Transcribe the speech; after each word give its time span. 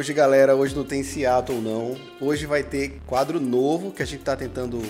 hoje, 0.00 0.14
galera, 0.14 0.56
hoje 0.56 0.74
não 0.74 0.82
tem 0.82 1.02
Seattle 1.02 1.60
não. 1.60 1.94
Hoje 2.18 2.46
vai 2.46 2.62
ter 2.62 2.98
quadro 3.06 3.38
novo 3.38 3.92
que 3.92 4.02
a 4.02 4.06
gente 4.06 4.20
está 4.20 4.34
tentando 4.34 4.80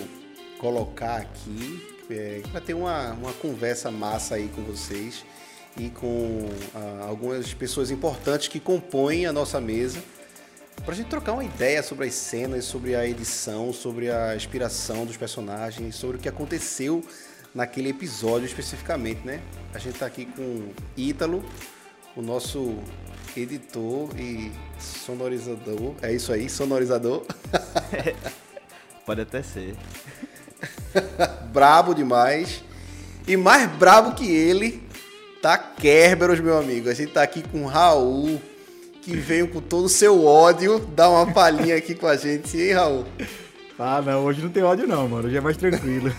colocar 0.57 1.17
aqui. 1.17 1.85
É, 2.09 2.41
vai 2.49 2.61
ter 2.61 2.73
uma, 2.73 3.11
uma 3.11 3.33
conversa 3.33 3.91
massa 3.91 4.35
aí 4.35 4.47
com 4.55 4.63
vocês 4.63 5.25
e 5.75 5.89
com 5.89 6.49
ah, 6.73 7.07
algumas 7.09 7.53
pessoas 7.53 7.91
importantes 7.91 8.47
que 8.47 8.57
compõem 8.57 9.25
a 9.25 9.33
nossa 9.33 9.59
mesa 9.59 10.01
para 10.85 10.93
a 10.93 10.95
gente 10.95 11.09
trocar 11.09 11.33
uma 11.33 11.43
ideia 11.43 11.83
sobre 11.83 12.07
as 12.07 12.13
cenas, 12.13 12.63
sobre 12.63 12.95
a 12.95 13.05
edição, 13.05 13.73
sobre 13.73 14.09
a 14.09 14.33
inspiração 14.33 15.05
dos 15.05 15.17
personagens, 15.17 15.93
sobre 15.93 16.15
o 16.15 16.19
que 16.21 16.29
aconteceu 16.29 17.03
naquele 17.53 17.89
episódio 17.89 18.45
especificamente, 18.45 19.27
né? 19.27 19.41
A 19.73 19.77
gente 19.77 19.95
está 19.95 20.05
aqui 20.05 20.25
com 20.25 20.69
Ítalo, 20.95 21.43
o 22.15 22.21
nosso 22.21 22.77
editor 23.35 24.09
e 24.17 24.51
sonorizador. 24.79 25.95
É 26.01 26.13
isso 26.13 26.31
aí, 26.33 26.49
sonorizador. 26.49 27.23
Pode 29.05 29.21
até 29.21 29.41
ser. 29.41 29.75
brabo 31.51 31.93
demais. 31.93 32.63
E 33.27 33.37
mais 33.37 33.69
brabo 33.71 34.15
que 34.15 34.29
ele, 34.29 34.83
tá 35.41 35.57
Kerberos, 35.57 36.39
meu 36.39 36.57
amigo. 36.57 36.89
A 36.89 36.93
gente 36.93 37.11
tá 37.11 37.23
aqui 37.23 37.43
com 37.43 37.63
o 37.63 37.67
Raul, 37.67 38.41
que 39.01 39.15
veio 39.15 39.47
com 39.47 39.61
todo 39.61 39.85
o 39.85 39.89
seu 39.89 40.25
ódio 40.25 40.79
dar 40.79 41.09
uma 41.09 41.31
palhinha 41.31 41.75
aqui 41.75 41.95
com 41.95 42.07
a 42.07 42.15
gente, 42.15 42.57
hein, 42.57 42.73
Raul? 42.73 43.05
Ah, 43.77 44.01
não, 44.01 44.25
hoje 44.25 44.41
não 44.41 44.49
tem 44.49 44.63
ódio 44.63 44.87
não, 44.87 45.07
mano. 45.07 45.27
Hoje 45.27 45.37
é 45.37 45.41
mais 45.41 45.57
tranquilo. 45.57 46.13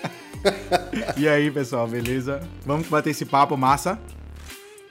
e 1.16 1.28
aí, 1.28 1.50
pessoal, 1.50 1.86
beleza? 1.88 2.40
Vamos 2.64 2.86
bater 2.88 3.10
esse 3.10 3.24
papo 3.24 3.56
massa? 3.56 3.98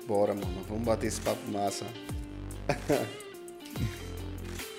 Bora, 0.09 0.33
mano. 0.33 0.65
Vamos 0.67 0.83
bater 0.83 1.05
esse 1.05 1.21
papo 1.21 1.39
massa. 1.51 1.85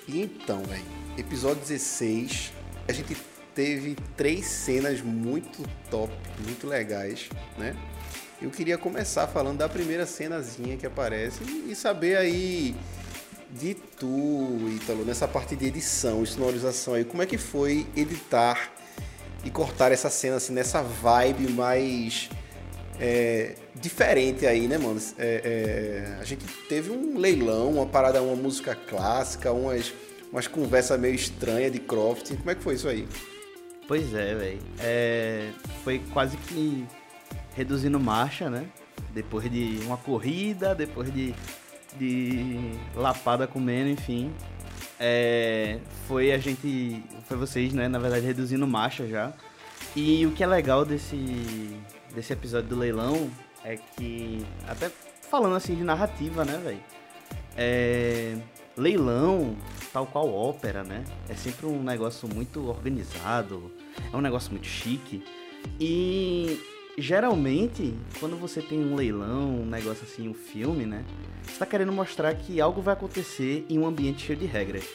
então, 0.05 0.61
velho. 0.63 0.83
Episódio 1.17 1.61
16. 1.61 2.51
A 2.85 2.91
gente 2.91 3.15
teve 3.55 3.95
três 4.17 4.45
cenas 4.45 4.99
muito 4.99 5.63
top, 5.89 6.11
muito 6.45 6.67
legais, 6.67 7.29
né? 7.57 7.73
Eu 8.41 8.49
queria 8.49 8.77
começar 8.77 9.25
falando 9.25 9.59
da 9.59 9.69
primeira 9.69 10.05
cenazinha 10.05 10.75
que 10.75 10.85
aparece 10.85 11.41
e 11.65 11.73
saber 11.77 12.17
aí 12.17 12.75
de 13.51 13.73
tu, 13.73 14.67
Ítalo, 14.75 15.05
nessa 15.05 15.29
parte 15.29 15.55
de 15.55 15.65
edição 15.65 16.23
e 16.23 16.27
sonorização 16.27 16.95
aí, 16.95 17.05
como 17.05 17.23
é 17.23 17.25
que 17.25 17.37
foi 17.37 17.87
editar 17.95 18.69
e 19.45 19.49
cortar 19.49 19.93
essa 19.93 20.09
cena 20.09 20.35
assim, 20.35 20.51
nessa 20.51 20.81
vibe 20.81 21.53
mais 21.53 22.29
é, 23.01 23.55
diferente 23.73 24.45
aí, 24.45 24.67
né, 24.67 24.77
mano? 24.77 25.01
É, 25.17 25.41
é, 25.43 26.21
a 26.21 26.23
gente 26.23 26.45
teve 26.69 26.91
um 26.91 27.17
leilão, 27.17 27.71
uma 27.71 27.87
parada, 27.87 28.21
uma 28.21 28.35
música 28.35 28.75
clássica, 28.75 29.51
umas, 29.51 29.91
umas 30.31 30.45
conversas 30.45 30.99
meio 30.99 31.15
estranhas 31.15 31.71
de 31.71 31.79
Croft. 31.79 32.29
Como 32.35 32.51
é 32.51 32.53
que 32.53 32.61
foi 32.61 32.75
isso 32.75 32.87
aí? 32.87 33.07
Pois 33.87 34.13
é, 34.13 34.35
velho. 34.35 34.59
É, 34.79 35.49
foi 35.83 35.99
quase 36.13 36.37
que 36.37 36.85
reduzindo 37.55 37.99
marcha, 37.99 38.51
né? 38.51 38.67
Depois 39.15 39.51
de 39.51 39.79
uma 39.83 39.97
corrida, 39.97 40.75
depois 40.75 41.11
de, 41.11 41.33
de 41.97 42.71
lapada 42.95 43.47
comendo, 43.47 43.89
enfim. 43.89 44.31
É, 44.99 45.79
foi 46.07 46.31
a 46.31 46.37
gente. 46.37 47.03
Foi 47.27 47.35
vocês, 47.35 47.73
né? 47.73 47.87
Na 47.87 47.97
verdade, 47.97 48.27
reduzindo 48.27 48.67
marcha 48.67 49.07
já. 49.07 49.33
E 49.95 50.25
o 50.25 50.31
que 50.31 50.43
é 50.43 50.47
legal 50.47 50.85
desse, 50.85 51.77
desse 52.13 52.31
episódio 52.31 52.69
do 52.69 52.77
leilão 52.77 53.29
é 53.63 53.77
que. 53.77 54.45
Até 54.67 54.91
falando 55.29 55.55
assim 55.55 55.75
de 55.75 55.83
narrativa, 55.83 56.45
né, 56.45 56.59
velho? 56.63 56.79
É, 57.57 58.37
leilão, 58.77 59.55
tal 59.91 60.05
qual 60.07 60.33
ópera, 60.33 60.83
né? 60.83 61.03
É 61.27 61.35
sempre 61.35 61.65
um 61.65 61.83
negócio 61.83 62.27
muito 62.27 62.67
organizado, 62.67 63.71
é 64.11 64.15
um 64.15 64.21
negócio 64.21 64.51
muito 64.51 64.67
chique. 64.67 65.23
E 65.79 66.59
geralmente, 66.97 67.93
quando 68.19 68.37
você 68.37 68.61
tem 68.61 68.79
um 68.79 68.95
leilão, 68.95 69.61
um 69.61 69.65
negócio 69.65 70.03
assim, 70.03 70.27
um 70.27 70.33
filme, 70.33 70.85
né? 70.85 71.03
Você 71.43 71.57
tá 71.57 71.65
querendo 71.65 71.91
mostrar 71.91 72.33
que 72.35 72.61
algo 72.61 72.81
vai 72.81 72.93
acontecer 72.93 73.65
em 73.69 73.77
um 73.77 73.85
ambiente 73.85 74.25
cheio 74.25 74.39
de 74.39 74.45
regras. 74.45 74.85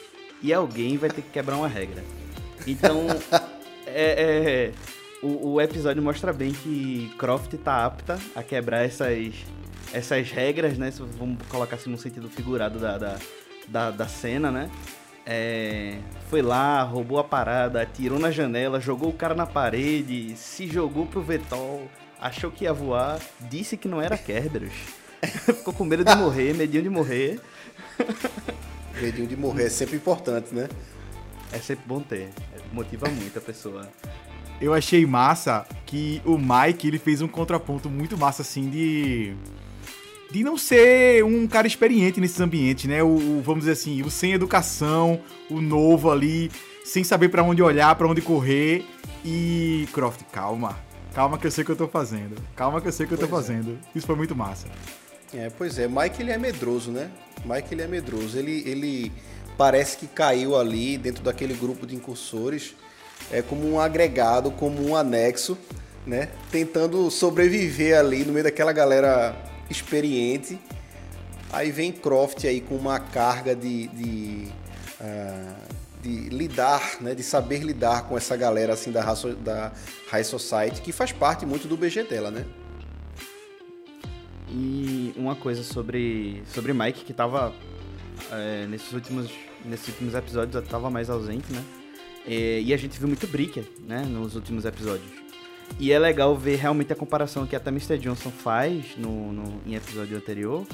E 0.41 0.53
alguém 0.53 0.97
vai 0.97 1.09
ter 1.09 1.21
que 1.21 1.29
quebrar 1.29 1.57
uma 1.57 1.67
regra. 1.67 2.03
Então, 2.65 3.07
é, 3.87 4.71
é 4.71 4.71
o, 5.21 5.53
o, 5.53 5.61
episódio 5.61 6.01
mostra 6.01 6.31
bem 6.31 6.51
que 6.51 7.11
Croft 7.17 7.53
tá 7.57 7.85
apta 7.85 8.19
a 8.35 8.43
quebrar 8.43 8.85
essas, 8.85 9.33
essas 9.91 10.29
regras, 10.29 10.77
né? 10.77 10.91
Vamos 11.17 11.37
colocar 11.49 11.75
assim 11.75 11.89
no 11.89 11.97
sentido 11.97 12.29
figurado 12.29 12.79
da, 12.79 12.97
da, 12.97 13.15
da, 13.67 13.91
da 13.91 14.07
cena, 14.07 14.51
né? 14.51 14.69
É, 15.25 15.97
foi 16.29 16.41
lá, 16.41 16.81
roubou 16.83 17.19
a 17.19 17.23
parada, 17.23 17.81
atirou 17.81 18.17
na 18.17 18.31
janela, 18.31 18.79
jogou 18.79 19.09
o 19.09 19.13
cara 19.13 19.35
na 19.35 19.45
parede, 19.45 20.37
se 20.37 20.67
jogou 20.67 21.05
pro 21.05 21.21
Vetol, 21.21 21.89
achou 22.19 22.49
que 22.49 22.63
ia 22.63 22.71
voar, 22.71 23.19
disse 23.41 23.75
que 23.75 23.87
não 23.87 24.01
era 24.01 24.17
Kerberos. 24.17 24.73
Ficou 25.21 25.73
com 25.73 25.83
medo 25.83 26.05
de 26.05 26.15
morrer, 26.15 26.53
medinho 26.53 26.83
de 26.83 26.89
morrer. 26.89 27.41
medinho 29.01 29.27
de 29.27 29.35
morrer 29.35 29.65
é 29.65 29.69
sempre 29.69 29.97
importante, 29.97 30.53
né? 30.53 30.69
É 31.51 31.59
sempre 31.59 31.85
bom 31.87 32.01
ter. 32.01 32.29
Motiva 32.71 33.09
muito 33.09 33.37
a 33.37 33.41
pessoa. 33.41 33.87
Eu 34.59 34.73
achei 34.73 35.05
massa 35.05 35.65
que 35.85 36.21
o 36.25 36.37
Mike 36.37 36.87
ele 36.87 36.99
fez 36.99 37.21
um 37.21 37.27
contraponto 37.27 37.89
muito 37.89 38.17
massa 38.17 38.41
assim 38.41 38.69
de 38.69 39.35
de 40.29 40.43
não 40.43 40.57
ser 40.57 41.23
um 41.23 41.47
cara 41.47 41.67
experiente 41.67 42.19
nesses 42.19 42.39
ambientes, 42.41 42.85
né? 42.85 43.01
O, 43.01 43.07
o 43.07 43.41
vamos 43.41 43.61
dizer 43.61 43.73
assim, 43.73 44.01
o 44.01 44.11
sem 44.11 44.33
educação, 44.33 45.21
o 45.49 45.61
novo 45.61 46.11
ali, 46.11 46.51
sem 46.83 47.03
saber 47.03 47.29
para 47.29 47.43
onde 47.43 47.61
olhar, 47.61 47.95
para 47.95 48.07
onde 48.07 48.21
correr. 48.21 48.85
E 49.23 49.87
Croft, 49.93 50.21
calma. 50.31 50.77
Calma 51.13 51.37
que 51.37 51.47
eu 51.47 51.51
sei 51.51 51.63
o 51.63 51.65
que 51.65 51.71
eu 51.71 51.75
tô 51.75 51.87
fazendo. 51.87 52.35
Calma 52.55 52.81
que 52.81 52.87
eu 52.87 52.91
sei 52.91 53.05
o 53.05 53.09
que 53.09 53.15
eu 53.15 53.17
tô 53.17 53.27
pois 53.27 53.49
é. 53.49 53.53
fazendo. 53.53 53.71
É. 53.71 53.97
Isso 53.97 54.05
foi 54.05 54.15
muito 54.15 54.35
massa. 54.35 54.67
É, 55.33 55.49
pois 55.49 55.79
é. 55.79 55.87
Mike 55.87 56.21
ele 56.21 56.31
é 56.31 56.37
medroso, 56.37 56.91
né? 56.91 57.09
Mike 57.45 57.73
ele 57.73 57.81
é 57.81 57.87
medroso. 57.87 58.37
Ele, 58.37 58.63
ele 58.65 59.11
parece 59.57 59.97
que 59.97 60.07
caiu 60.07 60.55
ali 60.55 60.97
dentro 60.97 61.23
daquele 61.23 61.53
grupo 61.53 61.85
de 61.85 61.95
incursores 61.95 62.75
é 63.31 63.41
como 63.41 63.67
um 63.69 63.79
agregado, 63.79 64.51
como 64.51 64.87
um 64.87 64.95
anexo, 64.95 65.57
né? 66.05 66.29
Tentando 66.51 67.09
sobreviver 67.09 67.97
ali 67.97 68.23
no 68.23 68.31
meio 68.31 68.43
daquela 68.43 68.71
galera 68.71 69.35
experiente. 69.69 70.59
Aí 71.51 71.71
vem 71.71 71.91
Croft 71.91 72.45
aí 72.45 72.61
com 72.61 72.75
uma 72.75 72.99
carga 72.99 73.55
de, 73.55 73.87
de, 73.87 74.47
uh, 75.01 75.55
de 76.01 76.29
lidar, 76.29 76.97
né, 77.01 77.15
de 77.15 77.23
saber 77.23 77.59
lidar 77.59 78.03
com 78.03 78.17
essa 78.17 78.35
galera 78.35 78.73
assim 78.73 78.91
da, 78.91 79.01
da 79.43 79.71
High 80.09 80.23
Society, 80.23 80.81
que 80.81 80.91
faz 80.91 81.11
parte 81.11 81.45
muito 81.45 81.67
do 81.67 81.77
BG 81.77 82.03
dela, 82.03 82.29
né? 82.29 82.45
E 84.49 85.13
uma 85.17 85.35
coisa 85.35 85.63
sobre, 85.63 86.43
sobre 86.53 86.73
Mike, 86.73 87.03
que 87.03 87.13
tava 87.13 87.53
é, 88.31 88.65
nesses, 88.67 88.91
últimos, 88.93 89.29
nesses 89.67 89.87
últimos 89.89 90.13
episódios, 90.13 90.67
tava 90.67 90.89
mais 90.89 91.09
ausente, 91.09 91.51
né? 91.51 91.63
E, 92.25 92.63
e 92.65 92.73
a 92.73 92.77
gente 92.77 92.97
viu 92.97 93.07
muito 93.07 93.27
Bricker, 93.27 93.63
né, 93.87 94.03
nos 94.03 94.35
últimos 94.35 94.65
episódios. 94.65 95.09
E 95.79 95.91
é 95.91 95.99
legal 95.99 96.35
ver 96.35 96.55
realmente 96.55 96.91
a 96.93 96.95
comparação 96.95 97.45
que 97.45 97.55
até 97.55 97.69
Mr. 97.69 97.97
Johnson 97.97 98.31
faz 98.31 98.95
no, 98.97 99.31
no 99.31 99.61
em 99.65 99.75
episódio 99.75 100.17
anterior. 100.17 100.65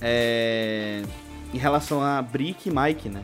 É, 0.00 1.02
em 1.52 1.58
relação 1.58 2.02
a 2.02 2.20
Brick 2.20 2.68
e 2.68 2.72
Mike, 2.72 3.08
né? 3.08 3.22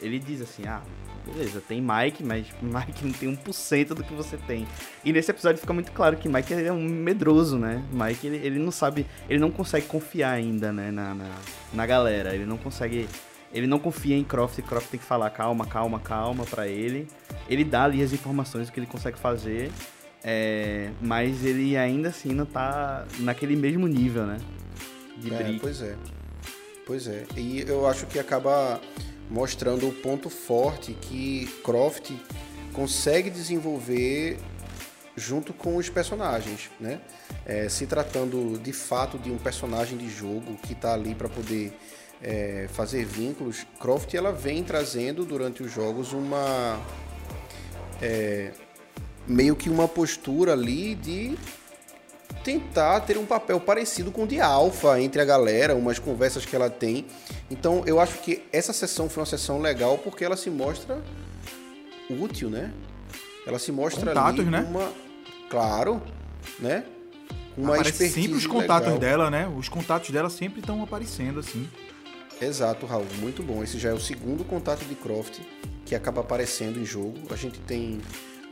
Ele 0.00 0.18
diz 0.18 0.42
assim, 0.42 0.66
ah, 0.66 0.82
beleza, 1.26 1.62
tem 1.66 1.80
Mike, 1.80 2.22
mas 2.22 2.46
Mike 2.60 3.04
não 3.04 3.12
tem 3.12 3.36
1% 3.36 3.88
do 3.94 4.04
que 4.04 4.12
você 4.12 4.36
tem. 4.36 4.66
E 5.04 5.12
nesse 5.12 5.30
episódio 5.30 5.60
fica 5.60 5.72
muito 5.72 5.90
claro 5.92 6.16
que 6.16 6.28
Mike 6.28 6.52
é 6.52 6.72
um 6.72 6.84
medroso, 6.84 7.58
né? 7.58 7.82
Mike, 7.92 8.26
ele, 8.26 8.36
ele 8.46 8.58
não 8.58 8.70
sabe, 8.70 9.06
ele 9.28 9.38
não 9.40 9.50
consegue 9.50 9.86
confiar 9.86 10.32
ainda, 10.32 10.72
né, 10.72 10.90
na, 10.90 11.14
na, 11.14 11.30
na 11.72 11.86
galera. 11.86 12.34
Ele 12.34 12.44
não 12.44 12.58
consegue, 12.58 13.08
ele 13.52 13.66
não 13.66 13.78
confia 13.78 14.16
em 14.16 14.24
Croft, 14.24 14.58
e 14.58 14.62
Croft 14.62 14.88
tem 14.90 15.00
que 15.00 15.06
falar 15.06 15.30
calma, 15.30 15.66
calma, 15.66 15.98
calma 15.98 16.44
para 16.44 16.68
ele. 16.68 17.08
Ele 17.48 17.64
dá 17.64 17.84
ali 17.84 18.02
as 18.02 18.12
informações 18.12 18.70
que 18.70 18.78
ele 18.78 18.86
consegue 18.86 19.18
fazer 19.18 19.70
é, 20.22 20.90
mas 21.00 21.44
ele 21.44 21.76
ainda 21.76 22.10
assim 22.10 22.32
não 22.32 22.44
tá 22.44 23.06
naquele 23.20 23.56
mesmo 23.56 23.86
nível, 23.86 24.26
né? 24.26 24.38
De 25.16 25.32
é, 25.32 25.58
pois 25.60 25.82
é. 25.82 25.96
Pois 26.86 27.06
é. 27.06 27.24
E 27.36 27.64
eu 27.66 27.86
acho 27.86 28.06
que 28.06 28.18
acaba 28.18 28.80
mostrando 29.30 29.88
o 29.88 29.92
ponto 29.92 30.28
forte 30.28 30.92
que 30.92 31.46
Croft 31.64 32.10
consegue 32.72 33.30
desenvolver 33.30 34.38
junto 35.16 35.52
com 35.52 35.76
os 35.76 35.88
personagens, 35.88 36.70
né? 36.78 37.00
É, 37.46 37.68
se 37.68 37.86
tratando 37.86 38.58
de 38.58 38.72
fato 38.72 39.18
de 39.18 39.30
um 39.30 39.38
personagem 39.38 39.96
de 39.96 40.10
jogo 40.10 40.56
que 40.62 40.72
está 40.72 40.94
ali 40.94 41.14
para 41.14 41.28
poder 41.28 41.72
é, 42.22 42.68
fazer 42.72 43.04
vínculos, 43.04 43.66
Croft 43.80 44.12
ela 44.14 44.32
vem 44.32 44.62
trazendo 44.62 45.24
durante 45.24 45.62
os 45.62 45.72
jogos 45.72 46.12
uma 46.12 46.78
é, 48.00 48.52
meio 49.26 49.56
que 49.56 49.70
uma 49.70 49.88
postura 49.88 50.52
ali 50.52 50.94
de 50.94 51.36
tentar 52.44 53.00
ter 53.00 53.18
um 53.18 53.26
papel 53.26 53.60
parecido 53.60 54.10
com 54.10 54.24
o 54.24 54.26
de 54.26 54.40
Alpha 54.40 55.00
entre 55.00 55.20
a 55.20 55.24
galera, 55.24 55.74
umas 55.74 55.98
conversas 55.98 56.44
que 56.44 56.54
ela 56.54 56.70
tem. 56.70 57.06
Então 57.50 57.82
eu 57.86 58.00
acho 58.00 58.18
que 58.20 58.42
essa 58.52 58.72
sessão 58.72 59.08
foi 59.08 59.20
uma 59.20 59.26
sessão 59.26 59.60
legal 59.60 59.98
porque 59.98 60.24
ela 60.24 60.36
se 60.36 60.50
mostra 60.50 61.02
útil, 62.08 62.50
né? 62.50 62.72
Ela 63.46 63.58
se 63.58 63.72
mostra 63.72 64.06
Contatos, 64.06 64.40
ali 64.40 64.50
né? 64.50 64.66
uma, 64.68 64.92
claro, 65.48 66.02
né? 66.58 66.84
Uma 67.56 67.74
Aparece 67.74 68.08
sempre 68.08 68.32
os 68.32 68.46
contatos 68.46 68.92
legal. 68.92 68.98
dela, 68.98 69.30
né? 69.30 69.52
Os 69.56 69.68
contatos 69.68 70.10
dela 70.10 70.30
sempre 70.30 70.60
estão 70.60 70.82
aparecendo, 70.82 71.40
assim. 71.40 71.68
Exato, 72.40 72.86
Raul, 72.86 73.06
muito 73.18 73.42
bom. 73.42 73.62
Esse 73.62 73.78
já 73.78 73.90
é 73.90 73.92
o 73.92 74.00
segundo 74.00 74.44
contato 74.44 74.84
de 74.84 74.94
Croft 74.94 75.38
que 75.84 75.94
acaba 75.94 76.20
aparecendo 76.22 76.78
em 76.78 76.84
jogo. 76.86 77.18
A 77.30 77.36
gente 77.36 77.58
tem 77.60 78.00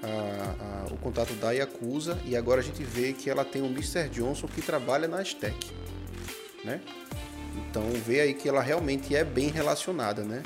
a- 0.03 0.87
a- 0.89 0.93
o 0.93 0.97
contato 0.99 1.33
da 1.35 1.51
Yakuza 1.53 2.19
e 2.25 2.37
agora 2.37 2.61
a 2.61 2.65
gente 2.65 2.83
vê 2.85 3.13
que 3.13 3.29
ela 3.31 3.45
tem 3.45 3.63
o 3.63 3.67
Mr. 3.67 4.09
Johnson 4.11 4.47
que 4.47 4.61
trabalha 4.63 5.09
na 5.09 5.19
Aztec, 5.19 5.57
né? 6.65 6.81
Então 7.57 7.83
vê 8.07 8.21
aí 8.21 8.35
que 8.35 8.49
ela 8.49 8.61
realmente 8.63 9.17
é 9.17 9.25
bem 9.25 9.49
relacionada, 9.49 10.23
né? 10.23 10.43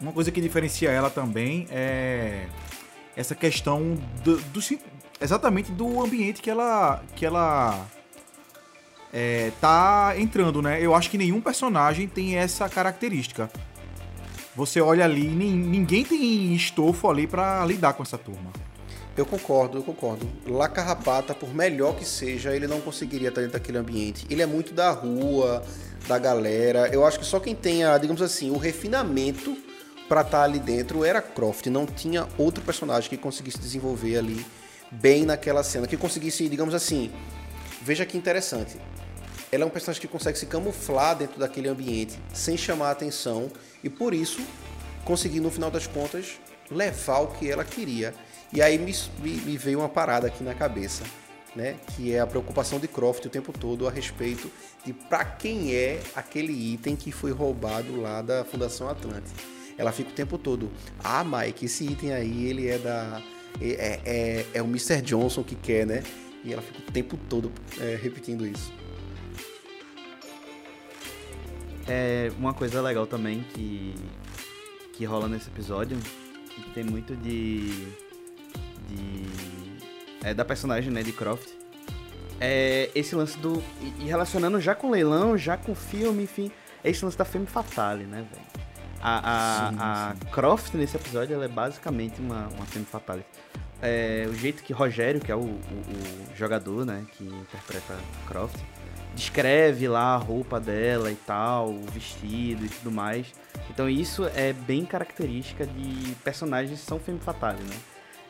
Uma 0.00 0.12
coisa 0.12 0.30
que 0.30 0.40
diferencia 0.40 0.90
ela 0.90 1.10
também 1.10 1.66
é 1.70 2.46
essa 3.16 3.34
questão 3.34 3.98
do, 4.22 4.36
do 4.38 4.60
exatamente 5.20 5.72
do 5.72 6.00
ambiente 6.00 6.40
que 6.40 6.48
ela 6.48 7.02
que 7.16 7.26
ela 7.26 7.84
é, 9.12 9.50
tá 9.60 10.14
entrando, 10.18 10.60
né? 10.62 10.78
Eu 10.80 10.94
acho 10.94 11.10
que 11.10 11.18
nenhum 11.18 11.40
personagem 11.40 12.06
tem 12.08 12.36
essa 12.36 12.68
característica. 12.68 13.50
Você 14.56 14.80
olha 14.80 15.04
ali, 15.04 15.28
nin- 15.28 15.54
ninguém 15.56 16.04
tem 16.04 16.54
estofo 16.54 17.08
ali 17.08 17.26
pra 17.26 17.64
lidar 17.64 17.92
com 17.92 18.02
essa 18.02 18.18
turma. 18.18 18.50
Eu 19.16 19.24
concordo, 19.26 19.78
eu 19.78 19.82
concordo. 19.82 20.28
La 20.46 20.68
Carrapata, 20.68 21.34
por 21.34 21.52
melhor 21.54 21.96
que 21.96 22.04
seja, 22.04 22.54
ele 22.54 22.66
não 22.66 22.80
conseguiria 22.80 23.28
estar 23.28 23.40
dentro 23.40 23.54
daquele 23.58 23.78
ambiente. 23.78 24.26
Ele 24.30 24.42
é 24.42 24.46
muito 24.46 24.72
da 24.72 24.90
rua, 24.90 25.64
da 26.06 26.18
galera. 26.18 26.88
Eu 26.92 27.04
acho 27.04 27.18
que 27.18 27.24
só 27.26 27.40
quem 27.40 27.54
tenha, 27.54 27.96
digamos 27.98 28.22
assim, 28.22 28.50
o 28.50 28.56
refinamento 28.56 29.56
pra 30.08 30.20
estar 30.20 30.42
ali 30.44 30.58
dentro 30.60 31.04
era 31.04 31.20
Croft. 31.20 31.66
Não 31.66 31.84
tinha 31.84 32.26
outro 32.38 32.62
personagem 32.62 33.10
que 33.10 33.16
conseguisse 33.16 33.58
desenvolver 33.58 34.18
ali 34.18 34.44
bem 34.90 35.24
naquela 35.24 35.62
cena, 35.64 35.86
que 35.86 35.96
conseguisse, 35.96 36.48
digamos 36.48 36.72
assim. 36.74 37.10
Veja 37.82 38.04
que 38.04 38.16
interessante. 38.16 38.76
Ela 39.50 39.64
é 39.64 39.66
um 39.66 39.70
personagem 39.70 40.00
que 40.00 40.08
consegue 40.08 40.38
se 40.38 40.46
camuflar 40.46 41.16
dentro 41.16 41.38
daquele 41.38 41.68
ambiente 41.68 42.18
sem 42.34 42.56
chamar 42.56 42.88
a 42.88 42.90
atenção 42.90 43.50
e 43.82 43.88
por 43.88 44.12
isso 44.12 44.40
conseguir 45.04 45.40
no 45.40 45.50
final 45.50 45.70
das 45.70 45.86
contas 45.86 46.38
levar 46.70 47.20
o 47.20 47.28
que 47.28 47.50
ela 47.50 47.64
queria. 47.64 48.14
E 48.52 48.60
aí 48.60 48.78
me, 48.78 48.94
me- 49.20 49.40
me 49.40 49.56
veio 49.56 49.78
uma 49.78 49.88
parada 49.88 50.26
aqui 50.26 50.44
na 50.44 50.54
cabeça, 50.54 51.02
né? 51.56 51.76
Que 51.96 52.12
é 52.14 52.20
a 52.20 52.26
preocupação 52.26 52.78
de 52.78 52.86
Croft 52.88 53.24
o 53.24 53.30
tempo 53.30 53.52
todo 53.52 53.88
a 53.88 53.90
respeito 53.90 54.50
de 54.84 54.92
para 54.92 55.24
quem 55.24 55.74
é 55.74 56.00
aquele 56.14 56.52
item 56.52 56.94
que 56.94 57.10
foi 57.10 57.30
roubado 57.32 57.98
lá 58.00 58.20
da 58.20 58.44
Fundação 58.44 58.88
Atlante. 58.88 59.30
Ela 59.78 59.92
fica 59.92 60.10
o 60.10 60.12
tempo 60.12 60.36
todo, 60.36 60.70
ah, 61.02 61.24
Mike, 61.24 61.64
esse 61.66 61.84
item 61.84 62.12
aí 62.12 62.46
ele 62.46 62.68
é 62.68 62.78
da 62.78 63.22
é, 63.60 63.68
é, 63.70 64.00
é- 64.04 64.46
é 64.54 64.62
o 64.62 64.66
Mr. 64.66 65.00
Johnson 65.00 65.42
que 65.42 65.54
quer, 65.54 65.86
né? 65.86 66.02
E 66.48 66.52
ela 66.54 66.62
fica 66.62 66.78
o 66.78 66.92
tempo 66.92 67.18
todo 67.28 67.52
é, 67.78 67.94
repetindo 68.02 68.46
isso. 68.46 68.72
É 71.86 72.32
uma 72.38 72.54
coisa 72.54 72.80
legal 72.80 73.06
também 73.06 73.44
que, 73.52 73.94
que 74.94 75.04
rola 75.04 75.28
nesse 75.28 75.48
episódio, 75.48 75.98
que 76.48 76.70
tem 76.70 76.82
muito 76.82 77.14
de. 77.14 77.68
de. 78.88 79.26
É, 80.22 80.32
da 80.32 80.44
personagem, 80.44 80.90
né, 80.90 81.02
de 81.02 81.12
Croft. 81.12 81.50
É 82.40 82.90
esse 82.94 83.14
lance 83.14 83.36
do. 83.38 83.62
E 83.98 84.04
relacionando 84.04 84.58
já 84.58 84.74
com 84.74 84.86
o 84.86 84.90
leilão, 84.90 85.36
já 85.36 85.58
com 85.58 85.72
o 85.72 85.74
filme, 85.74 86.22
enfim. 86.22 86.50
É 86.82 86.88
esse 86.88 87.04
lance 87.04 87.18
da 87.18 87.26
Femme 87.26 87.46
Fatale, 87.46 88.04
né, 88.04 88.24
velho? 88.30 88.48
A, 89.00 89.66
a, 89.66 89.70
Sim, 89.70 89.76
a 89.80 90.32
Croft 90.32 90.74
nesse 90.74 90.96
episódio 90.96 91.34
ela 91.34 91.44
é 91.44 91.48
basicamente 91.48 92.20
uma, 92.20 92.48
uma 92.48 92.64
Femme 92.64 92.86
Fatale. 92.86 93.24
É, 93.80 94.26
o 94.28 94.34
jeito 94.34 94.62
que 94.62 94.72
Rogério, 94.72 95.20
que 95.20 95.30
é 95.30 95.36
o, 95.36 95.40
o- 95.40 95.52
o 96.32 96.36
jogador, 96.36 96.84
né, 96.84 97.04
que 97.12 97.24
interpreta 97.24 97.96
Croft, 98.26 98.56
descreve 99.14 99.86
lá 99.88 100.14
a 100.14 100.16
roupa 100.16 100.58
dela 100.60 101.10
e 101.12 101.14
tal, 101.14 101.70
o 101.70 101.84
vestido 101.92 102.64
e 102.64 102.68
tudo 102.68 102.90
mais. 102.90 103.32
Então 103.70 103.88
isso 103.88 104.24
é 104.34 104.52
bem 104.52 104.84
característica 104.84 105.64
de 105.66 106.12
personagens 106.24 106.80
que 106.80 106.86
são 106.86 106.98
femme 106.98 107.20
fatale, 107.20 107.62
né? 107.62 107.76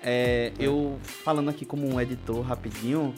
É, 0.03 0.53
eu 0.59 0.99
falando 1.25 1.49
aqui 1.51 1.65
como 1.65 1.87
um 1.89 2.01
editor 2.01 2.41
rapidinho, 2.43 3.15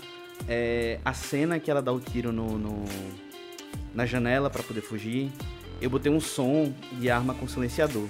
é, 0.49 0.99
a 1.05 1.13
cena 1.13 1.59
que 1.59 1.71
ela 1.71 1.83
dá 1.83 1.93
o 1.93 2.01
tiro 2.01 2.33
no, 2.33 2.57
no- 2.59 2.85
na 3.95 4.07
janela 4.07 4.49
pra 4.49 4.63
poder 4.63 4.81
fugir, 4.83 5.31
eu 5.81 5.91
botei 5.91 6.11
um 6.13 6.21
som 6.21 6.73
de 6.93 7.11
arma 7.11 7.35
com 7.35 7.47
silenciador. 7.49 8.07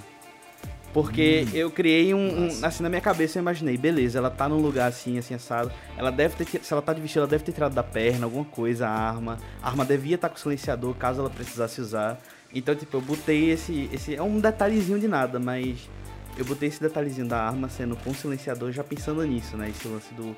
Porque 0.92 1.46
eu 1.52 1.70
criei 1.70 2.12
um, 2.12 2.46
um-. 2.46 2.64
Assim, 2.64 2.82
na 2.82 2.88
minha 2.88 3.00
cabeça 3.00 3.38
eu 3.38 3.42
imaginei, 3.42 3.76
beleza, 3.76 4.18
ela 4.18 4.30
tá 4.30 4.48
num 4.48 4.60
lugar 4.60 4.88
assim, 4.88 5.18
assim, 5.18 5.34
assado. 5.34 5.70
Ela 5.96 6.10
deve 6.10 6.44
ter. 6.44 6.64
Se 6.64 6.72
ela 6.72 6.82
tá 6.82 6.92
de 6.92 7.00
vestido, 7.00 7.20
ela 7.20 7.28
deve 7.28 7.44
ter 7.44 7.52
tirado 7.52 7.74
da 7.74 7.82
perna, 7.82 8.26
alguma 8.26 8.44
coisa, 8.44 8.88
a 8.88 8.90
arma. 8.90 9.38
A 9.62 9.68
arma 9.68 9.84
devia 9.84 10.16
estar 10.16 10.28
com 10.28 10.36
silenciador 10.36 10.94
caso 10.94 11.20
ela 11.20 11.30
precisasse 11.30 11.80
usar. 11.80 12.18
Então, 12.52 12.74
tipo, 12.74 12.96
eu 12.96 13.00
botei 13.00 13.50
esse. 13.50 13.88
esse 13.92 14.16
é 14.16 14.22
um 14.22 14.40
detalhezinho 14.40 14.98
de 14.98 15.06
nada, 15.06 15.38
mas. 15.38 15.88
Eu 16.36 16.44
botei 16.44 16.68
esse 16.68 16.80
detalhezinho 16.80 17.28
da 17.28 17.42
arma 17.42 17.68
sendo 17.68 17.96
com 17.96 18.14
silenciador 18.14 18.72
já 18.72 18.82
pensando 18.82 19.22
nisso, 19.24 19.56
né? 19.56 19.68
Esse 19.68 19.86
lance 19.86 20.14
do, 20.14 20.34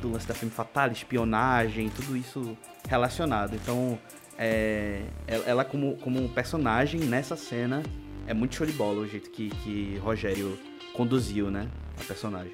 do 0.00 0.12
lance 0.12 0.26
da 0.26 0.32
filme 0.32 0.52
fatal, 0.52 0.90
espionagem, 0.90 1.88
tudo 1.90 2.16
isso 2.16 2.56
relacionado. 2.88 3.54
Então, 3.54 3.98
é, 4.38 5.02
ela 5.26 5.44
ela 5.46 5.64
como, 5.64 5.96
como 5.96 6.22
um 6.22 6.28
personagem 6.28 7.00
nessa 7.00 7.36
cena 7.36 7.82
é 8.28 8.34
muito 8.34 8.54
show 8.54 8.66
de 8.66 8.72
bola 8.72 9.00
o 9.00 9.08
jeito 9.08 9.30
que, 9.30 9.48
que 9.48 9.96
Rogério 10.02 10.58
conduziu, 10.92 11.50
né? 11.50 11.66
A 11.98 12.04
personagem. 12.04 12.52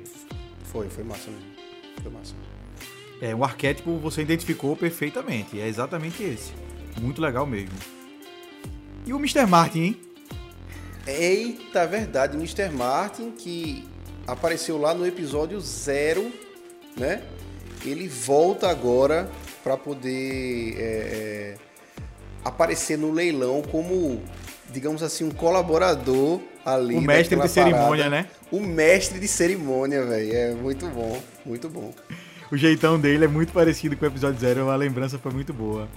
Foi, 0.65 0.88
foi 0.88 1.03
massa 1.03 1.31
mesmo. 1.31 1.47
Foi 2.00 2.12
massa. 2.12 2.35
É, 3.21 3.35
o 3.35 3.43
arquétipo 3.43 3.99
você 3.99 4.23
identificou 4.23 4.76
perfeitamente. 4.76 5.61
É 5.61 5.67
exatamente 5.67 6.23
esse. 6.23 6.53
Muito 7.00 7.21
legal 7.21 7.45
mesmo. 7.45 7.75
E 9.04 9.12
o 9.12 9.19
Mr. 9.19 9.47
Martin, 9.47 9.81
hein? 9.81 10.00
Eita, 11.07 11.87
verdade, 11.87 12.37
Mr. 12.37 12.71
Martin, 12.71 13.33
que 13.33 13.85
apareceu 14.26 14.78
lá 14.78 14.95
no 14.95 15.04
episódio 15.04 15.61
zero, 15.61 16.33
né? 16.97 17.23
Ele 17.85 18.09
volta 18.09 18.71
agora 18.71 19.28
para 19.62 19.76
poder 19.76 20.76
é, 20.78 20.81
é, 20.81 21.57
aparecer 22.45 22.97
no 22.97 23.11
leilão 23.11 23.61
como, 23.61 24.23
digamos 24.75 25.02
assim, 25.02 25.25
um 25.25 25.31
colaborador 25.31 26.40
ali. 26.64 26.97
O 26.97 27.00
mestre 27.00 27.40
de 27.40 27.49
cerimônia, 27.49 28.04
parada. 28.04 28.11
né? 28.11 28.26
O 28.50 28.61
mestre 28.61 29.21
de 29.21 29.28
cerimônia, 29.28 30.04
velho. 30.04 30.35
É 30.35 30.54
muito 30.54 30.87
bom, 30.88 31.23
muito 31.47 31.69
bom. 31.69 31.95
O 32.50 32.57
jeitão 32.57 32.99
dele 32.99 33.25
é 33.25 33.28
muito 33.28 33.52
parecido 33.52 33.97
com 33.97 34.04
o 34.04 34.09
episódio 34.09 34.38
zero. 34.40 34.69
A 34.69 34.76
lembrança 34.76 35.19
foi 35.19 35.33
muito 35.33 35.52
boa. 35.52 35.88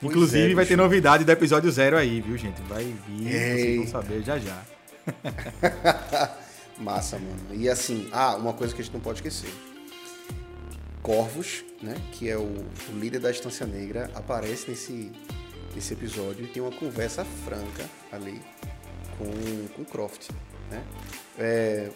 Pois 0.00 0.12
Inclusive, 0.12 0.52
é, 0.52 0.54
vai 0.54 0.64
ter 0.64 0.76
novidade 0.76 1.24
do 1.24 1.32
episódio 1.32 1.70
zero 1.70 1.96
aí, 1.96 2.20
viu, 2.20 2.36
gente? 2.36 2.60
Vai 2.62 2.84
vir, 2.84 3.30
vocês 3.30 3.64
Ei. 3.64 3.76
vão 3.78 3.86
saber 3.88 4.22
já 4.22 4.38
já. 4.38 4.62
Massa, 6.78 7.18
mano. 7.18 7.54
E 7.54 7.68
assim, 7.68 8.08
ah, 8.12 8.36
uma 8.36 8.52
coisa 8.52 8.74
que 8.74 8.80
a 8.80 8.84
gente 8.84 8.92
não 8.92 9.00
pode 9.00 9.18
esquecer. 9.18 9.50
Corvus, 11.02 11.64
né, 11.82 11.94
que 12.12 12.28
é 12.28 12.36
o, 12.36 12.42
o 12.42 12.98
líder 12.98 13.20
da 13.20 13.30
Estância 13.30 13.64
Negra, 13.64 14.10
aparece 14.14 14.68
nesse, 14.68 15.12
nesse 15.76 15.92
episódio 15.92 16.46
e 16.46 16.48
tem 16.48 16.62
uma 16.62 16.72
conversa 16.72 17.22
franca 17.44 17.88
ali 18.10 18.40
com, 19.18 19.68
com 19.76 19.84
Croft, 19.84 20.30
né? 20.70 20.82
É, 21.38 21.90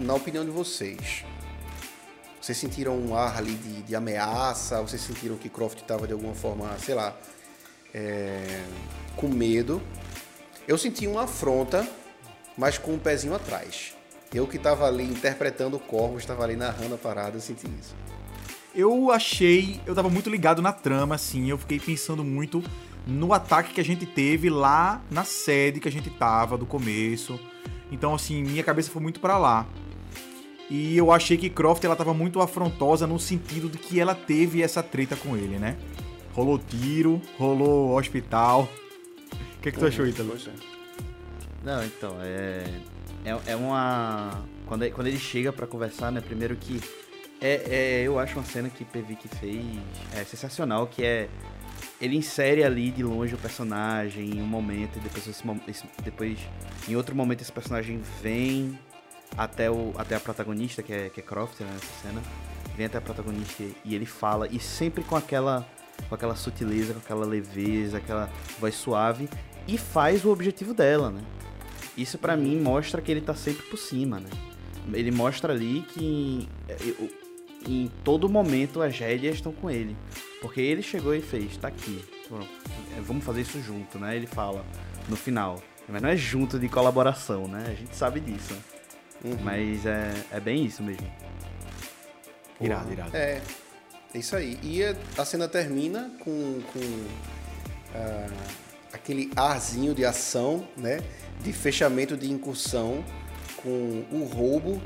na 0.00 0.14
opinião 0.14 0.42
de 0.44 0.50
vocês, 0.50 1.22
vocês 2.40 2.56
sentiram 2.56 2.96
um 2.96 3.14
ar 3.14 3.36
ali 3.36 3.52
de, 3.54 3.82
de 3.82 3.94
ameaça? 3.94 4.80
Vocês 4.80 5.02
sentiram 5.02 5.36
que 5.36 5.50
Croft 5.50 5.78
estava 5.78 6.06
de 6.06 6.14
alguma 6.14 6.34
forma, 6.34 6.74
sei 6.78 6.94
lá, 6.94 7.14
é, 7.92 8.64
com 9.14 9.28
medo? 9.28 9.80
Eu 10.66 10.78
senti 10.78 11.06
uma 11.06 11.24
afronta, 11.24 11.86
mas 12.56 12.78
com 12.78 12.94
um 12.94 12.98
pezinho 12.98 13.34
atrás. 13.34 13.94
Eu 14.32 14.46
que 14.46 14.56
estava 14.56 14.86
ali 14.86 15.04
interpretando 15.04 15.76
o 15.76 15.80
Corvus, 15.80 16.22
estava 16.22 16.44
ali 16.44 16.56
narrando 16.56 16.94
a 16.94 16.98
parada, 16.98 17.36
eu 17.36 17.40
senti 17.42 17.66
isso. 17.78 17.94
Eu 18.74 19.10
achei. 19.10 19.78
Eu 19.84 19.94
tava 19.94 20.08
muito 20.08 20.30
ligado 20.30 20.62
na 20.62 20.72
trama, 20.72 21.14
assim. 21.14 21.50
Eu 21.50 21.58
fiquei 21.58 21.78
pensando 21.78 22.24
muito 22.24 22.64
no 23.06 23.32
ataque 23.32 23.74
que 23.74 23.80
a 23.80 23.84
gente 23.84 24.06
teve 24.06 24.48
lá 24.48 25.02
na 25.10 25.24
sede 25.24 25.80
que 25.80 25.88
a 25.88 25.92
gente 25.92 26.10
tava 26.10 26.56
do 26.56 26.66
começo. 26.66 27.38
Então, 27.90 28.14
assim, 28.14 28.42
minha 28.42 28.62
cabeça 28.62 28.90
foi 28.90 29.02
muito 29.02 29.20
pra 29.20 29.36
lá. 29.38 29.66
E 30.70 30.96
eu 30.96 31.12
achei 31.12 31.36
que 31.36 31.50
Croft 31.50 31.84
ela 31.84 31.96
tava 31.96 32.14
muito 32.14 32.40
afrontosa 32.40 33.06
no 33.06 33.18
sentido 33.18 33.68
de 33.68 33.76
que 33.76 34.00
ela 34.00 34.14
teve 34.14 34.62
essa 34.62 34.82
treta 34.82 35.14
com 35.16 35.36
ele, 35.36 35.58
né? 35.58 35.76
Rolou 36.32 36.58
tiro, 36.58 37.20
rolou 37.38 37.98
hospital. 37.98 38.68
O 39.58 39.60
que, 39.60 39.70
que 39.70 39.78
tu 39.78 39.84
achou, 39.84 40.06
Ítalo? 40.06 40.34
É. 40.34 40.50
Não, 41.62 41.84
então, 41.84 42.16
é. 42.22 42.64
É, 43.24 43.52
é 43.52 43.56
uma. 43.56 44.42
Quando 44.66 44.82
ele, 44.84 44.92
quando 44.92 45.06
ele 45.08 45.18
chega 45.18 45.52
pra 45.52 45.66
conversar, 45.66 46.10
né? 46.10 46.20
Primeiro 46.20 46.56
que 46.56 46.80
É, 47.40 48.00
é, 48.00 48.02
eu 48.02 48.18
acho 48.18 48.38
uma 48.38 48.44
cena 48.44 48.70
que 48.70 48.84
Pevic 48.84 49.28
fez 49.28 49.64
é 50.14 50.24
sensacional, 50.24 50.86
que 50.86 51.04
é 51.04 51.28
ele 52.02 52.16
insere 52.16 52.64
ali 52.64 52.90
de 52.90 53.04
longe 53.04 53.32
o 53.36 53.38
personagem 53.38 54.28
em 54.36 54.42
um 54.42 54.46
momento 54.46 54.98
e 54.98 55.00
depois, 55.00 55.24
esse, 55.28 55.44
esse, 55.68 55.84
depois 56.02 56.36
em 56.88 56.96
outro 56.96 57.14
momento 57.14 57.42
esse 57.42 57.52
personagem 57.52 58.02
vem 58.20 58.76
até, 59.38 59.70
o, 59.70 59.94
até 59.96 60.16
a 60.16 60.20
protagonista, 60.20 60.82
que 60.82 60.92
é, 60.92 61.08
que 61.08 61.20
é 61.20 61.22
Croft 61.22 61.60
né, 61.60 61.70
nessa 61.72 62.02
cena, 62.02 62.20
vem 62.76 62.86
até 62.86 62.98
a 62.98 63.00
protagonista 63.00 63.62
e 63.84 63.94
ele 63.94 64.04
fala, 64.04 64.48
e 64.50 64.58
sempre 64.58 65.04
com 65.04 65.14
aquela, 65.14 65.64
com 66.08 66.14
aquela 66.16 66.34
sutileza, 66.34 66.92
com 66.92 66.98
aquela 66.98 67.24
leveza, 67.24 67.98
aquela 67.98 68.28
voz 68.58 68.74
suave, 68.74 69.28
e 69.68 69.78
faz 69.78 70.24
o 70.24 70.30
objetivo 70.30 70.74
dela, 70.74 71.08
né? 71.08 71.22
Isso 71.96 72.18
para 72.18 72.36
mim 72.36 72.58
mostra 72.58 73.00
que 73.00 73.12
ele 73.12 73.20
tá 73.20 73.34
sempre 73.34 73.62
por 73.66 73.76
cima, 73.76 74.18
né? 74.18 74.28
Ele 74.92 75.12
mostra 75.12 75.52
ali 75.52 75.82
que 75.82 76.48
em 77.66 77.90
todo 78.04 78.28
momento 78.28 78.82
as 78.82 78.98
rédeas 78.98 79.36
estão 79.36 79.52
com 79.52 79.70
ele. 79.70 79.96
Porque 80.40 80.60
ele 80.60 80.82
chegou 80.82 81.14
e 81.14 81.20
fez, 81.20 81.56
tá 81.56 81.68
aqui. 81.68 82.04
É, 82.96 83.00
vamos 83.00 83.24
fazer 83.24 83.42
isso 83.42 83.60
junto, 83.62 83.98
né? 83.98 84.16
Ele 84.16 84.26
fala 84.26 84.64
no 85.08 85.16
final. 85.16 85.62
Mas 85.88 86.02
não 86.02 86.08
é 86.08 86.16
junto 86.16 86.58
de 86.58 86.68
colaboração, 86.68 87.46
né? 87.46 87.64
A 87.68 87.74
gente 87.74 87.94
sabe 87.94 88.20
disso. 88.20 88.54
Uhum. 89.24 89.36
Mas 89.42 89.86
é, 89.86 90.12
é 90.30 90.40
bem 90.40 90.64
isso 90.64 90.82
mesmo. 90.82 91.06
Irado, 92.60 92.92
irado. 92.92 93.16
É, 93.16 93.40
é 94.14 94.18
isso 94.18 94.36
aí. 94.36 94.58
E 94.62 94.82
a 95.18 95.24
cena 95.24 95.48
termina 95.48 96.10
com, 96.20 96.60
com 96.72 96.78
uh, 96.78 98.32
aquele 98.92 99.30
arzinho 99.36 99.94
de 99.94 100.04
ação, 100.04 100.66
né? 100.76 101.00
De 101.40 101.52
fechamento 101.52 102.16
de 102.16 102.30
incursão 102.30 103.04
com 103.56 104.04
o 104.10 104.24
roubo 104.24 104.80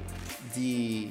de 0.54 1.10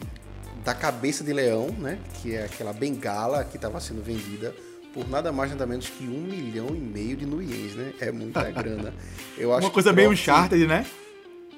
da 0.66 0.74
cabeça 0.74 1.24
de 1.24 1.32
leão, 1.32 1.68
né? 1.78 2.00
Que 2.22 2.36
é 2.36 2.46
aquela 2.46 2.74
bengala 2.74 3.46
que 3.46 3.56
estava 3.56 3.80
sendo 3.80 4.02
vendida 4.02 4.54
por 4.92 5.08
nada 5.08 5.32
mais 5.32 5.52
nada 5.52 5.66
menos 5.66 5.88
que 5.88 6.06
um 6.06 6.22
milhão 6.22 6.70
e 6.70 6.80
meio 6.80 7.16
de 7.16 7.26
nuiens, 7.26 7.76
né? 7.76 7.94
É 8.02 8.12
muita 8.12 8.50
grana. 8.50 8.92
Eu 9.38 9.54
acho 9.54 9.68
Uma 9.68 9.72
coisa 9.72 9.94
meio 9.94 10.10
Uncharted, 10.10 10.66
né? 10.66 10.86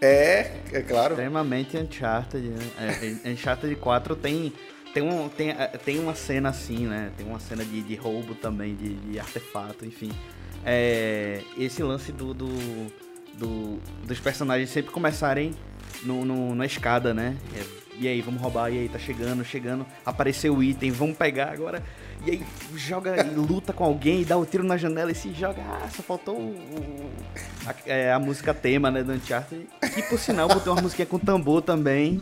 É, 0.01 0.51
é 0.73 0.81
claro. 0.81 1.13
Extremamente 1.13 1.77
Uncharted, 1.77 2.49
né? 2.49 3.17
É, 3.23 3.29
Uncharted 3.31 3.73
4 3.77 4.15
tem 4.17 4.53
tem, 4.93 5.03
um, 5.03 5.29
tem, 5.29 5.51
é, 5.51 5.67
tem 5.67 5.99
uma 5.99 6.15
cena 6.15 6.49
assim, 6.49 6.87
né? 6.87 7.11
Tem 7.15 7.25
uma 7.25 7.39
cena 7.39 7.63
de, 7.63 7.81
de 7.81 7.95
roubo 7.95 8.35
também, 8.35 8.75
de, 8.75 8.95
de 8.95 9.19
artefato, 9.19 9.85
enfim. 9.85 10.11
É, 10.65 11.43
esse 11.57 11.81
lance 11.83 12.11
do, 12.11 12.33
do, 12.33 12.47
do, 13.35 13.79
dos 14.05 14.19
personagens 14.19 14.69
sempre 14.69 14.91
começarem 14.91 15.53
no, 16.03 16.25
no, 16.25 16.55
na 16.55 16.65
escada, 16.65 17.13
né? 17.13 17.37
É, 17.55 17.86
e 17.99 18.07
aí, 18.07 18.21
vamos 18.21 18.39
roubar, 18.39 18.71
e 18.71 18.77
aí, 18.77 18.89
tá 18.89 18.99
chegando, 18.99 19.43
chegando, 19.43 19.85
apareceu 20.05 20.55
o 20.55 20.61
item, 20.61 20.91
vamos 20.91 21.17
pegar 21.17 21.51
agora. 21.51 21.83
E 22.25 22.31
aí, 22.31 22.45
joga 22.75 23.25
e 23.25 23.29
luta 23.33 23.73
com 23.73 23.83
alguém, 23.83 24.23
dá 24.23 24.37
o 24.37 24.41
um 24.41 24.45
tiro 24.45 24.63
na 24.63 24.77
janela 24.77 25.11
e 25.11 25.15
se 25.15 25.33
joga. 25.33 25.61
Ah, 25.63 25.89
só 25.89 26.03
faltou 26.03 26.55
a, 27.65 27.73
é, 27.87 28.13
a, 28.13 28.19
música 28.19 28.53
tema, 28.53 28.91
né, 28.91 29.03
do 29.03 29.13
Uncharted. 29.13 29.67
E 29.97 30.01
por 30.03 30.19
sinal, 30.19 30.47
botei 30.47 30.71
uma 30.71 30.81
musiquinha 30.81 31.07
com 31.07 31.17
tambor 31.17 31.63
também. 31.63 32.21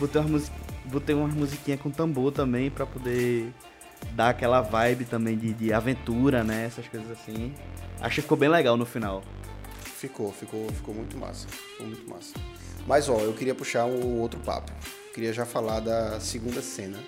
Botei 0.00 0.20
uma, 0.20 0.42
botei 0.86 1.14
uma 1.14 1.28
musiquinha 1.28 1.76
com 1.76 1.90
tambor 1.90 2.32
também 2.32 2.68
pra 2.68 2.84
poder 2.84 3.52
dar 4.14 4.30
aquela 4.30 4.60
vibe 4.60 5.04
também 5.04 5.36
de, 5.38 5.52
de 5.52 5.72
aventura, 5.72 6.42
né? 6.42 6.64
Essas 6.66 6.88
coisas 6.88 7.08
assim. 7.12 7.52
Acho 8.00 8.16
que 8.16 8.22
ficou 8.22 8.36
bem 8.36 8.48
legal 8.48 8.76
no 8.76 8.84
final. 8.84 9.22
Ficou, 9.84 10.32
ficou, 10.32 10.68
ficou 10.72 10.92
muito 10.92 11.16
massa. 11.16 11.46
Ficou 11.46 11.86
muito 11.86 12.10
massa. 12.10 12.34
Mas 12.88 13.08
ó, 13.08 13.18
eu 13.20 13.32
queria 13.32 13.54
puxar 13.54 13.84
um 13.84 14.18
outro 14.18 14.40
papo 14.40 14.72
queria 15.12 15.32
já 15.32 15.44
falar 15.44 15.80
da 15.80 16.18
segunda 16.20 16.62
cena, 16.62 16.98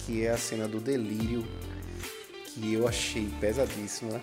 que 0.00 0.26
é 0.26 0.30
a 0.30 0.36
cena 0.36 0.66
do 0.66 0.80
delírio, 0.80 1.46
que 2.46 2.74
eu 2.74 2.88
achei 2.88 3.28
pesadíssima. 3.40 4.20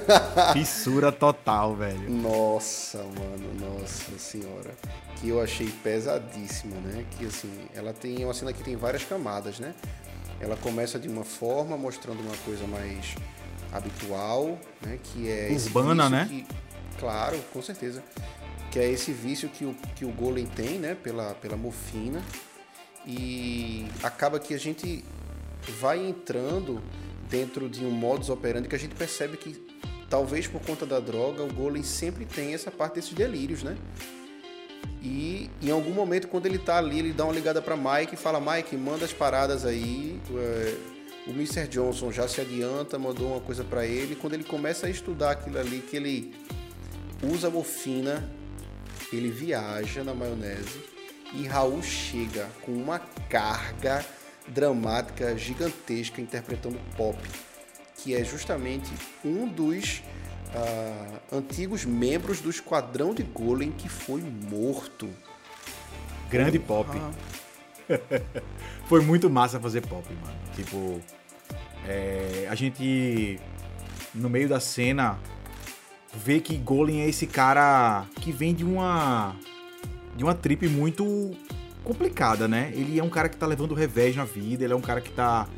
Fissura 0.52 1.10
total, 1.10 1.74
velho. 1.74 2.10
Nossa, 2.10 2.98
mano, 2.98 3.54
nossa 3.54 4.18
senhora. 4.18 4.74
Que 5.16 5.30
eu 5.30 5.40
achei 5.40 5.68
pesadíssima, 5.82 6.76
né? 6.76 7.06
Que 7.12 7.26
assim, 7.26 7.50
ela 7.74 7.94
tem 7.94 8.22
uma 8.24 8.34
cena 8.34 8.52
que 8.52 8.62
tem 8.62 8.76
várias 8.76 9.04
camadas, 9.04 9.58
né? 9.58 9.74
Ela 10.38 10.56
começa 10.56 10.98
de 10.98 11.08
uma 11.08 11.24
forma, 11.24 11.76
mostrando 11.76 12.20
uma 12.20 12.36
coisa 12.44 12.66
mais 12.66 13.14
habitual, 13.72 14.58
né? 14.82 14.98
Que 15.02 15.30
é 15.30 15.50
urbana, 15.50 16.10
né? 16.10 16.26
Que, 16.28 16.46
claro, 16.98 17.38
com 17.52 17.62
certeza. 17.62 18.02
Que 18.70 18.78
é 18.78 18.90
esse 18.90 19.12
vício 19.12 19.48
que 19.48 19.64
o, 19.64 19.74
que 19.96 20.04
o 20.04 20.12
Golem 20.12 20.46
tem, 20.46 20.78
né? 20.78 20.94
Pela, 20.94 21.34
pela 21.34 21.56
morfina 21.56 22.22
e 23.06 23.86
acaba 24.02 24.38
que 24.38 24.54
a 24.54 24.58
gente 24.58 25.04
vai 25.80 25.98
entrando 25.98 26.82
dentro 27.28 27.68
de 27.68 27.84
um 27.84 27.90
modus 27.90 28.28
operandi 28.28 28.68
que 28.68 28.74
a 28.74 28.78
gente 28.78 28.94
percebe 28.94 29.36
que 29.36 29.54
talvez 30.08 30.46
por 30.46 30.60
conta 30.60 30.84
da 30.84 30.98
droga 30.98 31.42
o 31.42 31.52
Golem 31.52 31.82
sempre 31.82 32.24
tem 32.24 32.54
essa 32.54 32.70
parte 32.70 32.94
desses 32.96 33.12
delírios, 33.12 33.62
né? 33.62 33.76
E 35.02 35.50
em 35.62 35.70
algum 35.70 35.92
momento 35.92 36.28
quando 36.28 36.46
ele 36.46 36.58
tá 36.58 36.78
ali, 36.78 36.98
ele 36.98 37.12
dá 37.12 37.24
uma 37.24 37.32
ligada 37.32 37.62
para 37.62 37.76
Mike 37.76 38.14
e 38.14 38.16
fala: 38.16 38.40
"Mike, 38.40 38.76
manda 38.76 39.04
as 39.04 39.12
paradas 39.12 39.64
aí". 39.64 40.20
É, 40.36 40.76
o 41.26 41.30
Mr. 41.30 41.68
Johnson 41.68 42.10
já 42.10 42.26
se 42.26 42.40
adianta, 42.40 42.98
mandou 42.98 43.32
uma 43.32 43.40
coisa 43.40 43.62
para 43.62 43.86
ele. 43.86 44.16
Quando 44.16 44.34
ele 44.34 44.44
começa 44.44 44.86
a 44.86 44.90
estudar 44.90 45.32
aquilo 45.32 45.58
ali 45.58 45.80
que 45.80 45.96
ele 45.96 46.34
usa 47.22 47.50
morfina, 47.50 48.28
ele 49.12 49.30
viaja 49.30 50.02
na 50.02 50.14
maionese 50.14 50.89
e 51.32 51.46
Raul 51.46 51.82
chega 51.82 52.48
com 52.62 52.72
uma 52.72 52.98
carga 53.28 54.04
dramática 54.46 55.36
gigantesca 55.36 56.20
interpretando 56.20 56.78
pop, 56.96 57.18
que 57.96 58.14
é 58.14 58.24
justamente 58.24 58.90
um 59.24 59.46
dos 59.46 60.02
uh, 60.54 61.36
antigos 61.36 61.84
membros 61.84 62.40
do 62.40 62.50
esquadrão 62.50 63.14
de 63.14 63.22
Golem 63.22 63.70
que 63.70 63.88
foi 63.88 64.20
morto. 64.20 65.08
Grande 66.28 66.58
pop. 66.58 66.90
foi 68.86 69.00
muito 69.02 69.28
massa 69.28 69.60
fazer 69.60 69.86
pop, 69.86 70.06
mano. 70.12 70.38
Tipo, 70.54 71.00
é, 71.86 72.46
a 72.48 72.54
gente 72.54 73.38
no 74.14 74.28
meio 74.28 74.48
da 74.48 74.58
cena 74.58 75.18
vê 76.14 76.40
que 76.40 76.56
Golem 76.56 77.02
é 77.02 77.08
esse 77.08 77.26
cara 77.26 78.04
que 78.20 78.32
vem 78.32 78.54
de 78.54 78.64
uma 78.64 79.36
de 80.16 80.24
uma 80.24 80.34
trip 80.34 80.68
muito 80.68 81.30
complicada, 81.82 82.46
né? 82.46 82.72
Ele 82.74 82.98
é 82.98 83.02
um 83.02 83.08
cara 83.08 83.28
que 83.28 83.36
tá 83.36 83.46
levando 83.46 83.74
revés 83.74 84.16
na 84.16 84.24
vida, 84.24 84.64
ele 84.64 84.72
é 84.72 84.76
um 84.76 84.80
cara 84.80 85.00
que 85.00 85.10
tá 85.10 85.48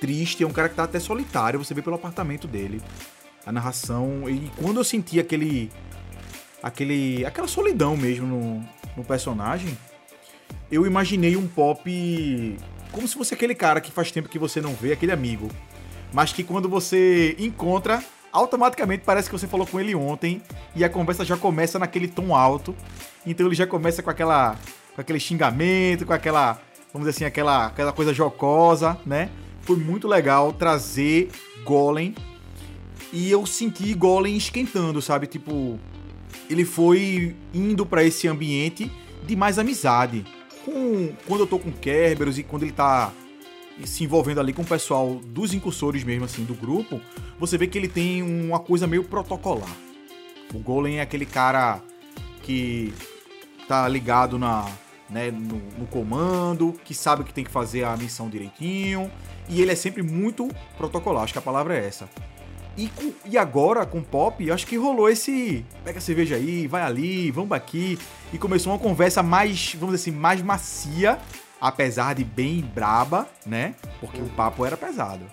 triste, 0.00 0.42
é 0.42 0.46
um 0.46 0.52
cara 0.52 0.68
que 0.68 0.74
tá 0.74 0.84
até 0.84 0.98
solitário, 0.98 1.62
você 1.62 1.74
vê 1.74 1.82
pelo 1.82 1.96
apartamento 1.96 2.48
dele. 2.48 2.80
A 3.44 3.52
narração. 3.52 4.28
E 4.28 4.50
quando 4.56 4.78
eu 4.78 4.84
senti 4.84 5.18
aquele. 5.18 5.70
aquele. 6.62 7.24
aquela 7.24 7.48
solidão 7.48 7.96
mesmo 7.96 8.26
no, 8.26 8.68
no 8.96 9.04
personagem, 9.04 9.76
eu 10.70 10.86
imaginei 10.86 11.36
um 11.36 11.46
pop. 11.46 12.56
Como 12.92 13.06
se 13.06 13.14
fosse 13.14 13.34
aquele 13.34 13.54
cara 13.54 13.80
que 13.80 13.92
faz 13.92 14.10
tempo 14.10 14.28
que 14.28 14.38
você 14.38 14.60
não 14.60 14.74
vê, 14.74 14.92
aquele 14.92 15.12
amigo. 15.12 15.48
Mas 16.12 16.32
que 16.32 16.42
quando 16.42 16.68
você 16.68 17.36
encontra, 17.38 18.02
automaticamente 18.32 19.02
parece 19.04 19.28
que 19.28 19.38
você 19.38 19.46
falou 19.46 19.66
com 19.66 19.80
ele 19.80 19.94
ontem 19.94 20.42
e 20.74 20.84
a 20.84 20.88
conversa 20.88 21.24
já 21.24 21.36
começa 21.36 21.78
naquele 21.78 22.08
tom 22.08 22.34
alto. 22.34 22.74
Então 23.26 23.46
ele 23.46 23.54
já 23.54 23.66
começa 23.66 24.02
com 24.02 24.10
aquela 24.10 24.56
com 24.94 25.00
aquele 25.00 25.20
xingamento, 25.20 26.04
com 26.04 26.12
aquela, 26.12 26.60
vamos 26.92 27.06
dizer 27.06 27.10
assim, 27.10 27.24
aquela, 27.24 27.66
aquela 27.66 27.92
coisa 27.92 28.12
jocosa, 28.12 28.98
né? 29.06 29.30
Foi 29.62 29.76
muito 29.76 30.08
legal 30.08 30.52
trazer 30.52 31.30
Golem 31.64 32.14
e 33.12 33.30
eu 33.30 33.46
senti 33.46 33.92
Golem 33.94 34.36
esquentando, 34.36 35.00
sabe? 35.00 35.26
Tipo, 35.26 35.78
ele 36.48 36.64
foi 36.64 37.36
indo 37.54 37.86
para 37.86 38.04
esse 38.04 38.26
ambiente 38.28 38.90
de 39.26 39.36
mais 39.36 39.58
amizade. 39.58 40.24
Com, 40.64 41.12
quando 41.26 41.40
eu 41.40 41.46
tô 41.46 41.58
com 41.58 41.72
Kerberos 41.72 42.38
e 42.38 42.42
quando 42.42 42.64
ele 42.64 42.72
tá 42.72 43.12
se 43.86 44.04
envolvendo 44.04 44.40
ali 44.40 44.52
com 44.52 44.62
o 44.62 44.66
pessoal 44.66 45.16
dos 45.24 45.52
incursores 45.52 46.04
mesmo, 46.04 46.24
assim, 46.24 46.44
do 46.44 46.54
grupo, 46.54 47.00
você 47.38 47.56
vê 47.56 47.66
que 47.66 47.78
ele 47.78 47.88
tem 47.88 48.22
uma 48.22 48.58
coisa 48.58 48.86
meio 48.86 49.04
protocolar. 49.04 49.70
O 50.52 50.58
Golem 50.58 50.98
é 50.98 51.02
aquele 51.02 51.26
cara 51.26 51.80
que 52.42 52.92
tá 53.68 53.86
ligado 53.86 54.38
na, 54.38 54.66
né, 55.08 55.30
no, 55.30 55.60
no, 55.78 55.86
comando, 55.86 56.74
que 56.84 56.94
sabe 56.94 57.24
que 57.24 57.32
tem 57.32 57.44
que 57.44 57.50
fazer 57.50 57.84
a 57.84 57.96
missão 57.96 58.28
direitinho, 58.28 59.10
e 59.48 59.60
ele 59.60 59.70
é 59.70 59.76
sempre 59.76 60.02
muito 60.02 60.48
protocolar, 60.76 61.24
acho 61.24 61.32
que 61.32 61.38
a 61.38 61.42
palavra 61.42 61.76
é 61.76 61.86
essa. 61.86 62.08
E, 62.76 62.88
com, 62.88 63.12
e 63.24 63.36
agora, 63.36 63.84
com 63.84 64.02
Pop, 64.02 64.50
acho 64.50 64.66
que 64.66 64.76
rolou 64.76 65.08
esse. 65.08 65.64
Pega 65.84 65.98
a 65.98 66.00
cerveja 66.00 66.36
aí, 66.36 66.66
vai 66.66 66.82
ali, 66.82 67.30
vamos 67.30 67.52
aqui. 67.52 67.98
E 68.32 68.38
começou 68.38 68.72
uma 68.72 68.78
conversa 68.78 69.22
mais, 69.22 69.74
vamos 69.74 69.94
dizer 69.96 70.10
assim, 70.10 70.18
mais 70.18 70.40
macia 70.40 71.18
apesar 71.60 72.14
de 72.14 72.24
bem 72.24 72.62
braba, 72.62 73.28
né? 73.44 73.74
Porque 74.00 74.18
uhum. 74.18 74.26
o 74.26 74.30
papo 74.30 74.64
era 74.64 74.76
pesado. 74.76 75.24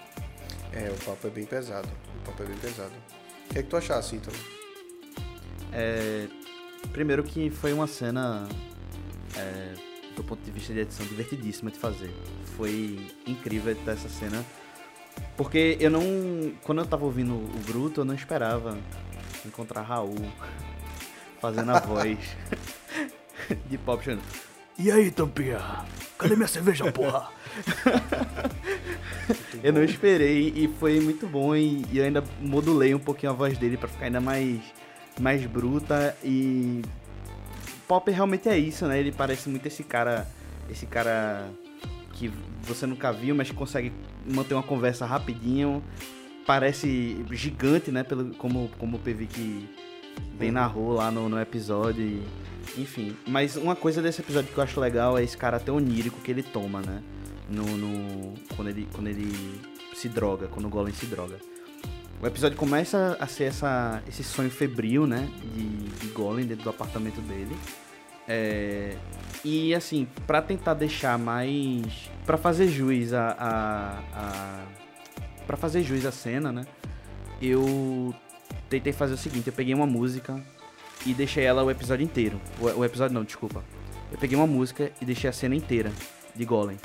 É, 0.73 0.89
o 0.89 1.05
papo 1.05 1.27
é 1.27 1.29
bem 1.29 1.45
pesado. 1.45 1.87
O 2.19 2.25
papo 2.25 2.43
é 2.43 2.45
bem 2.45 2.57
pesado. 2.57 2.93
O 3.45 3.53
que 3.53 3.59
é 3.59 3.63
que 3.63 3.69
tu 3.69 3.77
achaste, 3.77 4.17
Ítalo? 4.17 4.37
É, 5.71 6.27
primeiro 6.91 7.23
que 7.23 7.49
foi 7.49 7.71
uma 7.71 7.87
cena 7.87 8.47
é, 9.35 9.73
do 10.15 10.23
ponto 10.23 10.43
de 10.43 10.51
vista 10.51 10.73
de 10.73 10.79
edição, 10.81 11.05
divertidíssima 11.05 11.71
de 11.71 11.79
fazer. 11.79 12.13
Foi 12.57 12.99
incrível 13.25 13.71
editar 13.71 13.91
essa 13.91 14.09
cena. 14.09 14.43
Porque 15.35 15.77
eu 15.79 15.89
não. 15.89 16.01
Quando 16.63 16.81
eu 16.81 16.85
tava 16.85 17.05
ouvindo 17.05 17.33
o 17.33 17.59
Bruto, 17.65 18.01
eu 18.01 18.05
não 18.05 18.13
esperava 18.13 18.77
encontrar 19.45 19.81
Raul 19.83 20.15
fazendo 21.39 21.71
a 21.71 21.79
voz 21.79 22.17
de 23.69 23.77
Pop 23.77 24.03
Channel. 24.03 24.23
E 24.79 24.91
aí, 24.91 25.09
Tampinha? 25.09 25.59
Cadê 26.19 26.35
minha 26.35 26.47
cerveja, 26.47 26.91
porra? 26.91 27.29
eu 29.63 29.73
não 29.73 29.83
esperei 29.83 30.53
e 30.55 30.67
foi 30.79 30.99
muito 30.99 31.25
bom 31.25 31.55
e, 31.55 31.83
eu 31.91 32.05
ainda 32.05 32.23
modulei 32.39 32.93
um 32.93 32.99
pouquinho 32.99 33.31
a 33.31 33.35
voz 33.35 33.57
dele 33.57 33.75
para 33.75 33.87
ficar 33.87 34.05
ainda 34.05 34.21
mais, 34.21 34.59
mais 35.19 35.43
bruta 35.47 36.15
e 36.23 36.83
Pop 37.87 38.11
realmente 38.11 38.47
é 38.49 38.57
isso, 38.57 38.85
né? 38.85 38.99
Ele 38.99 39.11
parece 39.11 39.49
muito 39.49 39.65
esse 39.65 39.83
cara, 39.83 40.27
esse 40.69 40.85
cara 40.85 41.49
que 42.13 42.31
você 42.61 42.85
nunca 42.85 43.11
viu, 43.11 43.33
mas 43.33 43.49
consegue 43.49 43.91
manter 44.25 44.53
uma 44.53 44.63
conversa 44.63 45.05
rapidinho. 45.05 45.81
Parece 46.45 47.25
gigante, 47.31 47.89
né? 47.89 48.03
Pelo, 48.03 48.35
como, 48.35 48.69
como 48.77 48.97
o 48.97 48.99
PV 48.99 49.25
que 49.25 49.69
bem 50.37 50.51
narrou 50.51 50.93
lá 50.93 51.09
no, 51.09 51.29
no 51.29 51.39
episódio. 51.39 52.03
E, 52.03 52.23
enfim. 52.77 53.15
Mas 53.27 53.55
uma 53.55 53.75
coisa 53.75 54.01
desse 54.01 54.21
episódio 54.21 54.51
que 54.51 54.57
eu 54.57 54.63
acho 54.63 54.79
legal 54.79 55.17
é 55.17 55.23
esse 55.23 55.37
caráter 55.37 55.71
onírico 55.71 56.19
que 56.21 56.31
ele 56.31 56.43
toma, 56.43 56.81
né? 56.81 57.01
No, 57.49 57.63
no, 57.63 58.33
quando, 58.55 58.69
ele, 58.69 58.87
quando 58.91 59.07
ele 59.07 59.61
se 59.93 60.09
droga, 60.09 60.47
quando 60.47 60.65
o 60.65 60.69
Golem 60.69 60.93
se 60.93 61.05
droga. 61.05 61.37
O 62.21 62.25
episódio 62.25 62.57
começa 62.57 63.15
a 63.19 63.27
ser 63.27 63.45
essa, 63.45 64.01
esse 64.07 64.23
sonho 64.23 64.49
febril, 64.49 65.05
né? 65.05 65.29
De, 65.53 65.65
de 65.65 66.07
Golem 66.07 66.45
dentro 66.45 66.63
do 66.63 66.69
apartamento 66.69 67.21
dele. 67.21 67.55
É, 68.27 68.97
e 69.43 69.73
assim, 69.73 70.07
para 70.25 70.41
tentar 70.41 70.73
deixar 70.73 71.17
mais. 71.17 72.11
para 72.25 72.37
fazer 72.37 72.67
juiz 72.67 73.13
a. 73.13 73.35
a, 73.39 73.99
a 74.13 74.65
para 75.45 75.55
fazer 75.55 75.81
juiz 75.81 76.05
a 76.05 76.11
cena, 76.11 76.51
né? 76.51 76.65
Eu 77.41 78.13
tentei 78.69 78.91
fazer 78.91 79.13
o 79.13 79.17
seguinte: 79.17 79.47
eu 79.47 79.53
peguei 79.53 79.73
uma 79.73 79.85
música 79.85 80.43
e 81.07 81.13
deixei 81.13 81.45
ela 81.45 81.63
o 81.63 81.71
episódio 81.71 82.03
inteiro. 82.03 82.39
O, 82.59 82.65
o 82.65 82.85
episódio 82.85 83.13
não, 83.13 83.23
desculpa. 83.23 83.63
Eu 84.11 84.17
peguei 84.17 84.37
uma 84.37 84.45
música 84.45 84.91
e 85.01 85.05
deixei 85.05 85.29
a 85.29 85.33
cena 85.33 85.55
inteira 85.55 85.91
de 86.35 86.43
Golem. 86.43 86.77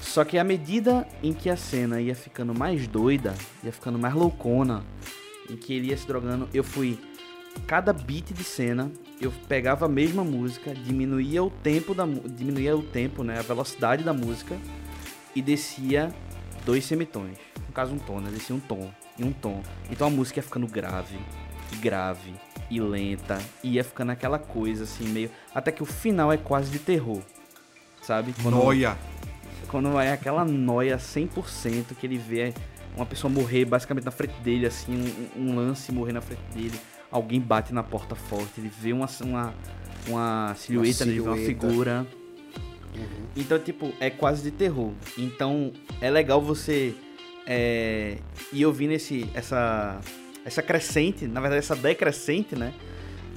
Só 0.00 0.24
que 0.24 0.36
à 0.36 0.44
medida 0.44 1.06
em 1.22 1.32
que 1.32 1.48
a 1.48 1.56
cena 1.56 2.00
ia 2.00 2.14
ficando 2.14 2.52
mais 2.52 2.86
doida, 2.88 3.34
ia 3.62 3.72
ficando 3.72 3.98
mais 3.98 4.14
loucona, 4.14 4.84
em 5.48 5.56
que 5.56 5.72
ele 5.72 5.88
ia 5.88 5.96
se 5.96 6.06
drogando, 6.06 6.48
eu 6.52 6.64
fui. 6.64 6.98
Cada 7.66 7.92
beat 7.92 8.34
de 8.34 8.44
cena, 8.44 8.92
eu 9.20 9.32
pegava 9.48 9.86
a 9.86 9.88
mesma 9.88 10.22
música, 10.22 10.74
diminuía 10.74 11.42
o 11.42 11.48
tempo 11.48 11.94
da 11.94 12.04
diminuía 12.04 12.76
o 12.76 12.82
tempo, 12.82 13.24
né, 13.24 13.38
a 13.38 13.42
velocidade 13.42 14.04
da 14.04 14.12
música 14.12 14.58
e 15.34 15.40
descia 15.40 16.14
dois 16.66 16.84
semitons. 16.84 17.38
No 17.66 17.72
caso 17.72 17.94
um 17.94 17.98
tom, 17.98 18.20
né, 18.20 18.30
descia 18.30 18.54
um 18.54 18.60
tom 18.60 18.92
e 19.18 19.24
um 19.24 19.32
tom. 19.32 19.62
Então 19.90 20.06
a 20.06 20.10
música 20.10 20.40
ia 20.40 20.42
ficando 20.42 20.66
grave, 20.66 21.18
grave 21.80 22.34
e 22.70 22.80
lenta, 22.80 23.38
e 23.62 23.72
ia 23.74 23.84
ficando 23.84 24.12
aquela 24.12 24.38
coisa 24.38 24.84
assim 24.84 25.08
meio 25.08 25.30
até 25.54 25.70
que 25.70 25.82
o 25.82 25.86
final 25.86 26.32
é 26.32 26.36
quase 26.36 26.70
de 26.70 26.78
terror. 26.78 27.20
Sabe? 28.02 28.34
Quando, 28.42 28.54
Noia 28.54 28.96
quando 29.66 29.98
é 29.98 30.12
aquela 30.12 30.44
noia 30.44 30.96
100% 30.96 31.94
que 31.98 32.06
ele 32.06 32.18
vê 32.18 32.54
uma 32.96 33.04
pessoa 33.04 33.30
morrer 33.30 33.64
basicamente 33.64 34.04
na 34.04 34.10
frente 34.10 34.34
dele, 34.40 34.66
assim, 34.66 34.92
um, 35.36 35.42
um, 35.42 35.56
lance 35.56 35.92
morrer 35.92 36.12
na 36.12 36.20
frente 36.20 36.40
dele, 36.54 36.78
alguém 37.10 37.40
bate 37.40 37.74
na 37.74 37.82
porta 37.82 38.14
forte, 38.14 38.52
ele 38.58 38.70
vê 38.80 38.92
uma, 38.92 39.06
uma, 39.20 39.54
uma 40.08 40.54
silhueta, 40.56 41.04
uma, 41.04 41.04
silhueta. 41.04 41.04
Né, 41.04 41.12
ele 41.12 41.20
vê 41.20 41.28
uma 41.28 41.36
figura. 41.36 42.06
Uhum. 42.96 43.26
Então, 43.36 43.58
tipo, 43.58 43.92
é 44.00 44.08
quase 44.08 44.42
de 44.42 44.50
terror. 44.50 44.92
Então, 45.18 45.72
é 46.00 46.10
legal 46.10 46.40
você 46.40 46.94
é, 47.46 48.16
ir 48.50 48.64
ouvindo 48.64 48.92
esse, 48.92 49.28
essa, 49.34 50.00
essa 50.46 50.62
crescente, 50.62 51.26
na 51.26 51.40
verdade, 51.40 51.58
essa 51.58 51.74
decrescente, 51.74 52.54
né? 52.54 52.72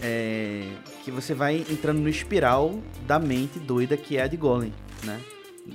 É, 0.01 0.63
que 1.03 1.11
você 1.11 1.33
vai 1.33 1.65
entrando 1.69 1.99
no 1.99 2.07
espiral 2.07 2.79
da 3.05 3.19
mente 3.19 3.59
doida 3.59 3.97
que 3.97 4.15
é 4.15 4.21
a 4.21 4.27
de 4.27 4.37
Golem, 4.37 4.71
né? 5.03 5.19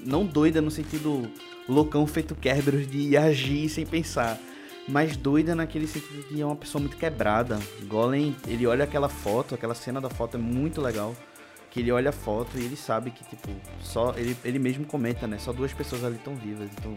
Não 0.06 0.24
doida 0.24 0.62
no 0.62 0.70
sentido 0.70 1.28
loucão 1.68 2.06
feito 2.06 2.34
Kerberos 2.34 2.86
de 2.88 3.16
agir 3.16 3.68
sem 3.68 3.84
pensar. 3.84 4.38
Mas 4.86 5.16
doida 5.16 5.54
naquele 5.54 5.86
sentido 5.86 6.28
de 6.28 6.40
é 6.40 6.46
uma 6.46 6.56
pessoa 6.56 6.80
muito 6.80 6.96
quebrada. 6.96 7.58
Golem, 7.84 8.36
ele 8.46 8.66
olha 8.66 8.84
aquela 8.84 9.08
foto, 9.08 9.54
aquela 9.54 9.74
cena 9.74 10.00
da 10.00 10.10
foto 10.10 10.36
é 10.36 10.40
muito 10.40 10.80
legal. 10.80 11.16
Que 11.70 11.80
ele 11.80 11.90
olha 11.90 12.10
a 12.10 12.12
foto 12.12 12.56
e 12.56 12.64
ele 12.64 12.76
sabe 12.76 13.10
que, 13.10 13.24
tipo, 13.24 13.48
só. 13.80 14.14
Ele, 14.16 14.36
ele 14.44 14.58
mesmo 14.60 14.84
comenta, 14.84 15.26
né? 15.26 15.38
Só 15.38 15.52
duas 15.52 15.72
pessoas 15.72 16.04
ali 16.04 16.16
estão 16.16 16.36
vivas. 16.36 16.70
Então. 16.78 16.94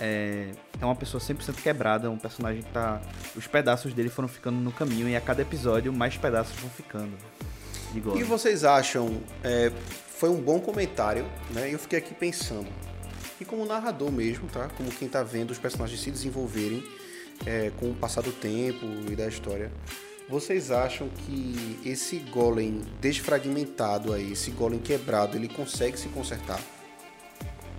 É, 0.00 0.50
é 0.80 0.84
uma 0.84 0.96
pessoa 0.96 1.20
100% 1.20 1.62
quebrada, 1.62 2.10
um 2.10 2.18
personagem 2.18 2.62
que 2.62 2.70
tá. 2.70 3.00
Os 3.36 3.46
pedaços 3.46 3.92
dele 3.94 4.08
foram 4.08 4.28
ficando 4.28 4.58
no 4.58 4.72
caminho 4.72 5.08
e 5.08 5.16
a 5.16 5.20
cada 5.20 5.42
episódio 5.42 5.92
mais 5.92 6.16
pedaços 6.16 6.58
vão 6.60 6.70
ficando. 6.70 7.12
E 8.16 8.22
vocês 8.24 8.64
acham? 8.64 9.20
É, 9.42 9.70
foi 10.08 10.28
um 10.28 10.40
bom 10.40 10.58
comentário, 10.60 11.24
né? 11.50 11.72
Eu 11.72 11.78
fiquei 11.78 11.98
aqui 11.98 12.12
pensando. 12.12 12.68
E 13.40 13.44
como 13.44 13.64
narrador 13.64 14.10
mesmo, 14.10 14.48
tá? 14.48 14.68
Como 14.76 14.90
quem 14.90 15.08
tá 15.08 15.22
vendo 15.22 15.50
os 15.50 15.58
personagens 15.58 16.00
se 16.00 16.10
desenvolverem 16.10 16.84
é, 17.46 17.70
com 17.78 17.90
o 17.90 17.94
passar 17.94 18.22
do 18.22 18.32
tempo 18.32 18.86
e 19.10 19.14
da 19.14 19.26
história. 19.26 19.70
Vocês 20.28 20.70
acham 20.70 21.08
que 21.08 21.78
esse 21.84 22.18
golem 22.18 22.80
desfragmentado 23.00 24.12
aí, 24.12 24.32
esse 24.32 24.50
golem 24.50 24.78
quebrado, 24.78 25.36
ele 25.36 25.48
consegue 25.48 25.98
se 25.98 26.08
consertar? 26.08 26.60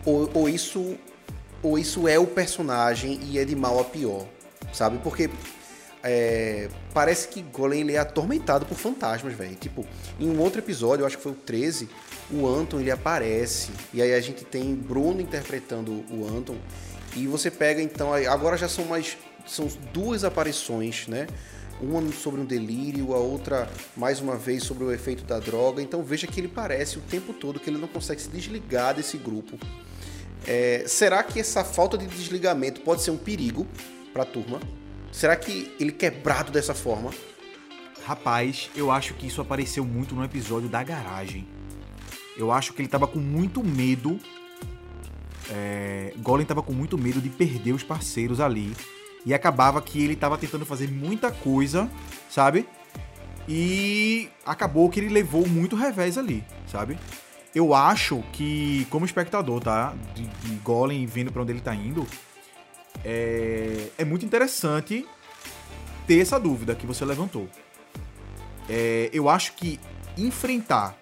Ou, 0.06 0.30
ou 0.34 0.48
isso 0.48 0.96
ou 1.66 1.80
isso 1.80 2.08
é 2.08 2.20
o 2.20 2.28
personagem 2.28 3.20
e 3.24 3.40
é 3.40 3.44
de 3.44 3.56
mal 3.56 3.80
a 3.80 3.84
pior, 3.84 4.28
sabe? 4.72 5.00
Porque 5.00 5.32
é, 6.04 6.70
parece 6.94 7.28
que 7.28 7.42
Golem 7.42 7.90
é 7.90 7.98
atormentado 7.98 8.68
por 8.68 8.78
fantasmas, 8.78 9.34
velho. 9.34 9.56
Tipo, 9.56 9.84
em 10.20 10.30
um 10.30 10.40
outro 10.40 10.62
episódio, 10.62 11.02
eu 11.02 11.08
acho 11.08 11.18
que 11.18 11.24
foi 11.24 11.32
o 11.32 11.36
13, 11.36 11.90
o 12.32 12.48
Anton 12.48 12.80
ele 12.80 12.92
aparece 12.92 13.72
e 13.92 14.00
aí 14.00 14.14
a 14.14 14.22
gente 14.22 14.46
tem 14.46 14.76
Bruno 14.76 15.20
interpretando 15.20 16.06
o 16.12 16.28
Anton 16.28 16.56
e 17.16 17.26
você 17.26 17.50
pega 17.50 17.82
então 17.82 18.14
agora 18.14 18.58
já 18.58 18.68
são 18.68 18.86
mais 18.86 19.18
são 19.48 19.68
duas 19.92 20.24
aparições, 20.24 21.08
né? 21.08 21.26
Uma 21.82 22.02
sobre 22.12 22.40
um 22.40 22.46
delírio, 22.46 23.14
a 23.14 23.18
outra 23.18 23.68
mais 23.98 24.20
uma 24.20 24.36
vez 24.38 24.64
sobre 24.64 24.84
o 24.84 24.92
efeito 24.92 25.24
da 25.24 25.40
droga. 25.40 25.82
Então 25.82 26.04
veja 26.04 26.28
que 26.28 26.40
ele 26.40 26.48
parece 26.48 27.00
o 27.00 27.02
tempo 27.02 27.34
todo 27.34 27.60
que 27.60 27.70
ele 27.70 27.80
não 27.80 27.88
consegue 27.88 28.22
se 28.22 28.30
desligar 28.30 28.94
desse 28.94 29.18
grupo. 29.18 29.58
É, 30.48 30.84
será 30.88 31.24
que 31.24 31.40
essa 31.40 31.64
falta 31.64 31.98
de 31.98 32.06
desligamento 32.06 32.82
pode 32.82 33.02
ser 33.02 33.12
um 33.12 33.18
perigo 33.18 33.66
para 34.14 34.24
a 34.24 34.26
turma? 34.26 34.60
Será 35.12 35.36
que 35.36 35.74
ele 35.80 35.92
quebrado 35.92 36.52
dessa 36.52 36.74
forma? 36.74 37.12
Rapaz, 38.06 38.70
eu 38.76 38.92
acho 38.92 39.16
que 39.16 39.26
isso 39.26 39.42
apareceu 39.42 39.84
muito 39.84 40.14
no 40.14 40.24
episódio 40.24 40.70
da 40.70 40.84
garagem. 40.84 41.48
Eu 42.38 42.52
acho 42.52 42.74
que 42.74 42.82
ele 42.82 42.90
tava 42.90 43.08
com 43.08 43.20
muito 43.20 43.64
medo. 43.64 44.20
É, 45.50 46.14
Golem 46.18 46.46
tava 46.46 46.62
com 46.62 46.74
muito 46.74 46.98
medo 46.98 47.20
de 47.20 47.30
perder 47.30 47.72
os 47.72 47.82
parceiros 47.82 48.40
ali. 48.40 48.76
E 49.26 49.34
acabava 49.34 49.82
que 49.82 50.04
ele 50.04 50.16
tava 50.16 50.38
tentando 50.38 50.66
fazer 50.66 50.88
muita 50.88 51.32
coisa, 51.32 51.90
sabe? 52.30 52.68
E 53.48 54.30
acabou 54.46 54.90
que 54.90 55.00
ele 55.00 55.10
levou 55.10 55.48
muito 55.48 55.76
revés 55.76 56.18
ali, 56.18 56.44
sabe? 56.68 56.98
Eu 57.56 57.74
acho 57.74 58.22
que, 58.34 58.86
como 58.90 59.06
espectador, 59.06 59.62
tá? 59.62 59.96
De, 60.14 60.28
de 60.28 60.56
Golem 60.58 61.06
vendo 61.06 61.32
para 61.32 61.42
onde 61.42 61.54
ele 61.54 61.62
tá 61.62 61.74
indo, 61.74 62.06
é, 63.04 63.88
é 63.98 64.04
muito 64.04 64.26
interessante 64.26 65.08
ter 66.06 66.20
essa 66.20 66.38
dúvida 66.38 66.76
que 66.76 66.86
você 66.86 67.06
levantou. 67.06 67.48
É, 68.70 69.10
eu 69.14 69.30
acho 69.30 69.54
que 69.54 69.80
enfrentar 70.18 70.98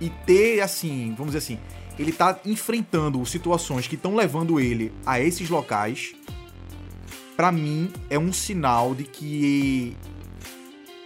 e 0.00 0.10
ter, 0.10 0.60
assim, 0.60 1.14
vamos 1.16 1.34
dizer 1.34 1.38
assim, 1.38 1.58
ele 1.98 2.12
tá 2.12 2.38
enfrentando 2.44 3.24
situações 3.24 3.86
que 3.86 3.94
estão 3.94 4.14
levando 4.14 4.60
ele 4.60 4.92
a 5.04 5.20
esses 5.20 5.48
locais, 5.48 6.14
para 7.36 7.50
mim 7.50 7.90
é 8.10 8.18
um 8.18 8.32
sinal 8.32 8.94
de 8.94 9.04
que 9.04 9.96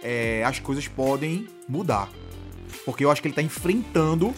é, 0.03 0.43
as 0.43 0.59
coisas 0.59 0.87
podem 0.87 1.47
mudar. 1.67 2.09
Porque 2.85 3.05
eu 3.05 3.11
acho 3.11 3.21
que 3.21 3.27
ele 3.27 3.35
tá 3.35 3.41
enfrentando 3.41 4.33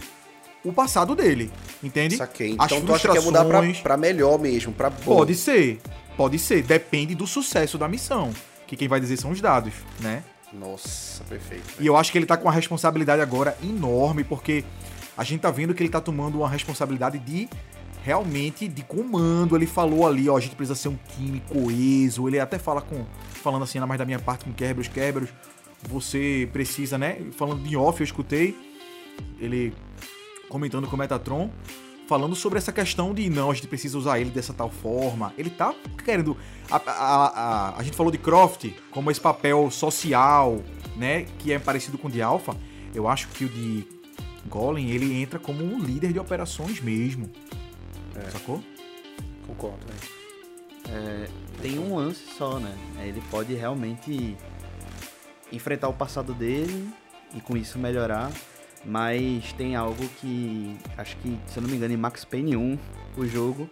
o 0.65 0.73
passado 0.73 1.15
dele, 1.15 1.51
entende? 1.82 2.17
Saquei. 2.17 2.56
As 2.58 2.71
então 2.71 2.82
tu 2.82 2.93
acha 2.93 3.08
que 3.08 3.17
é 3.17 3.21
mudar 3.21 3.45
pra, 3.45 3.62
pra 3.84 3.95
melhor 3.95 4.39
mesmo, 4.39 4.73
pra 4.73 4.89
bom. 4.89 5.17
Pode 5.17 5.36
ser, 5.36 5.80
pode 6.17 6.39
ser. 6.39 6.63
Depende 6.63 7.13
do 7.15 7.28
sucesso 7.28 7.78
da 7.78 7.88
missão. 7.88 8.34
Que 8.67 8.75
quem 8.75 8.88
vai 8.88 8.99
dizer 8.99 9.17
são 9.17 9.32
os 9.32 9.39
dados, 9.39 9.73
né? 9.99 10.23
Nossa, 10.51 11.23
perfeito. 11.25 11.63
E 11.80 11.86
eu 11.86 11.95
acho 11.95 12.12
que 12.12 12.17
ele 12.17 12.25
tá 12.25 12.36
com 12.36 12.45
uma 12.45 12.51
responsabilidade 12.51 13.21
agora 13.21 13.56
enorme, 13.63 14.23
porque 14.23 14.63
a 15.15 15.23
gente 15.23 15.41
tá 15.41 15.51
vendo 15.51 15.73
que 15.73 15.84
ele 15.84 15.89
tá 15.89 16.01
tomando 16.01 16.39
uma 16.39 16.49
responsabilidade 16.49 17.19
de 17.19 17.47
realmente 18.04 18.67
de 18.67 18.84
comando. 18.84 19.56
Ele 19.56 19.67
falou 19.67 20.08
ali, 20.08 20.28
ó, 20.30 20.38
a 20.38 20.39
gente 20.39 20.56
precisa 20.56 20.75
ser 20.75 20.89
um 20.89 20.97
time 21.15 21.41
coeso. 21.47 22.28
Ele 22.28 22.39
até 22.39 22.58
fala 22.58 22.82
com. 22.82 23.06
Falando 23.43 23.63
assim, 23.63 23.80
na 23.80 23.86
mais 23.86 23.99
da 23.99 24.06
minha 24.06 24.17
parte 24.17 24.45
com 24.45 24.54
Kerberos, 24.54 24.88
Kerberos, 24.88 25.30
você 25.88 26.49
precisa, 26.51 26.97
né? 26.97 27.19
Falando 27.38 27.62
de 27.62 27.78
off, 27.78 28.01
eu 28.01 28.06
escutei. 28.06 28.58
Ele 29.39 29.73
comentando 30.49 30.88
com 30.88 30.95
o 30.95 30.99
Metatron, 30.99 31.49
falando 32.08 32.36
sobre 32.36 32.58
essa 32.58 32.71
questão 32.71 33.13
de 33.13 33.29
não, 33.29 33.51
a 33.51 33.53
gente 33.53 33.67
precisa 33.67 33.97
usar 33.97 34.19
ele 34.19 34.29
dessa 34.29 34.53
tal 34.53 34.69
forma. 34.69 35.34
Ele 35.38 35.49
tá 35.49 35.73
querendo. 36.03 36.38
A, 36.69 36.77
a, 36.77 37.27
a, 37.27 37.79
a 37.79 37.84
gente 37.84 37.95
falou 37.95 38.12
de 38.12 38.17
Croft 38.17 38.71
como 38.91 39.12
esse 39.12 39.21
papel 39.21 39.69
social, 39.71 40.62
né? 40.95 41.25
Que 41.39 41.53
é 41.53 41.60
parecido 41.60 41.97
com 41.97 42.08
o 42.08 42.12
de 42.12 42.21
Alpha. 42.21 42.55
Eu 42.93 43.08
acho 43.08 43.27
que 43.29 43.45
o 43.45 43.49
de 43.49 43.86
Golem 44.47 44.91
ele 44.91 45.13
entra 45.13 45.39
como 45.39 45.63
um 45.63 45.79
líder 45.79 46.13
de 46.13 46.19
operações 46.19 46.79
mesmo. 46.79 47.29
É. 48.15 48.29
Sacou? 48.29 48.63
Concordo, 49.45 49.86
né? 49.88 49.95
É, 50.88 51.27
tem 51.62 51.79
um 51.79 51.95
lance 51.95 52.21
só, 52.38 52.60
né? 52.60 52.75
Ele 52.99 53.21
pode 53.31 53.53
realmente 53.53 54.38
enfrentar 55.51 55.88
o 55.88 55.93
passado 55.93 56.34
dele 56.34 56.89
e 57.34 57.41
com 57.41 57.58
isso 57.58 57.79
melhorar. 57.79 58.31
Mas 58.86 59.52
tem 59.54 59.76
algo 59.76 60.08
que 60.19 60.78
acho 60.98 61.17
que, 61.17 61.38
se 61.48 61.58
eu 61.58 61.63
não 61.63 61.69
me 61.69 61.76
engano, 61.76 61.93
em 61.93 61.98
Max 61.98 62.24
Payne 62.24 62.56
1, 62.56 62.78
o 63.17 63.26
jogo, 63.26 63.69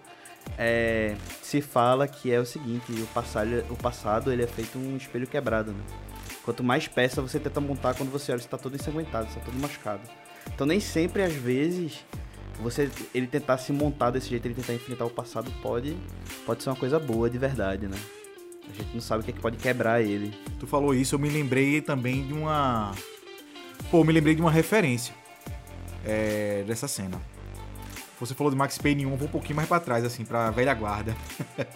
é, 0.58 1.15
se 1.41 1.62
fala 1.62 2.08
que 2.08 2.32
é 2.32 2.39
o 2.39 2.45
seguinte, 2.45 2.91
o 2.91 3.08
passado, 3.08 3.63
o 3.69 3.76
passado 3.76 4.32
ele 4.32 4.43
é 4.43 4.47
feito 4.47 4.78
um 4.78 4.97
espelho 4.97 5.28
quebrado, 5.28 5.71
né? 5.71 5.84
Quanto 6.43 6.63
mais 6.63 6.88
peça 6.88 7.21
você 7.21 7.39
tenta 7.39 7.62
montar, 7.62 7.93
quando 7.93 8.12
você 8.12 8.32
olha, 8.32 8.41
você 8.41 8.47
tá 8.47 8.58
todo 8.58 8.76
ensanguentado, 8.76 9.30
você 9.30 9.39
tá 9.39 9.45
todo 9.45 9.60
machucado. 9.60 10.02
Então 10.54 10.67
nem 10.67 10.80
sempre, 10.80 11.23
às 11.23 11.34
vezes, 11.34 12.04
você 12.60 12.89
ele 13.13 13.28
tentar 13.28 13.58
se 13.58 13.71
montar 13.71 14.12
desse 14.12 14.30
jeito, 14.30 14.45
ele 14.45 14.56
tentar 14.56 14.73
enfrentar 14.73 15.06
o 15.06 15.10
passado, 15.10 15.52
pode, 15.62 15.95
pode 16.45 16.63
ser 16.63 16.69
uma 16.69 16.76
coisa 16.76 16.99
boa 16.99 17.30
de 17.30 17.38
verdade, 17.38 17.88
né? 17.88 17.97
A 18.69 18.73
gente 18.73 18.93
não 18.93 19.02
sabe 19.02 19.21
o 19.21 19.26
que, 19.26 19.32
é 19.32 19.34
que 19.34 19.39
pode 19.39 19.58
quebrar 19.58 20.02
ele. 20.02 20.34
Tu 20.60 20.65
falou 20.65 20.93
isso, 20.93 21.15
eu 21.15 21.19
me 21.19 21.30
lembrei 21.30 21.82
também 21.82 22.26
de 22.26 22.34
uma. 22.34 22.93
Pô, 23.89 24.03
me 24.03 24.11
lembrei 24.11 24.35
de 24.35 24.41
uma 24.41 24.51
referência 24.51 25.13
é, 26.05 26.63
dessa 26.67 26.87
cena. 26.87 27.21
Você 28.19 28.33
falou 28.33 28.51
de 28.51 28.57
Max 28.57 28.77
Payne 28.77 29.05
1, 29.05 29.15
vou 29.15 29.27
um 29.27 29.31
pouquinho 29.31 29.55
mais 29.55 29.67
pra 29.67 29.79
trás, 29.79 30.05
assim, 30.05 30.23
pra 30.23 30.49
velha 30.49 30.73
guarda. 30.73 31.15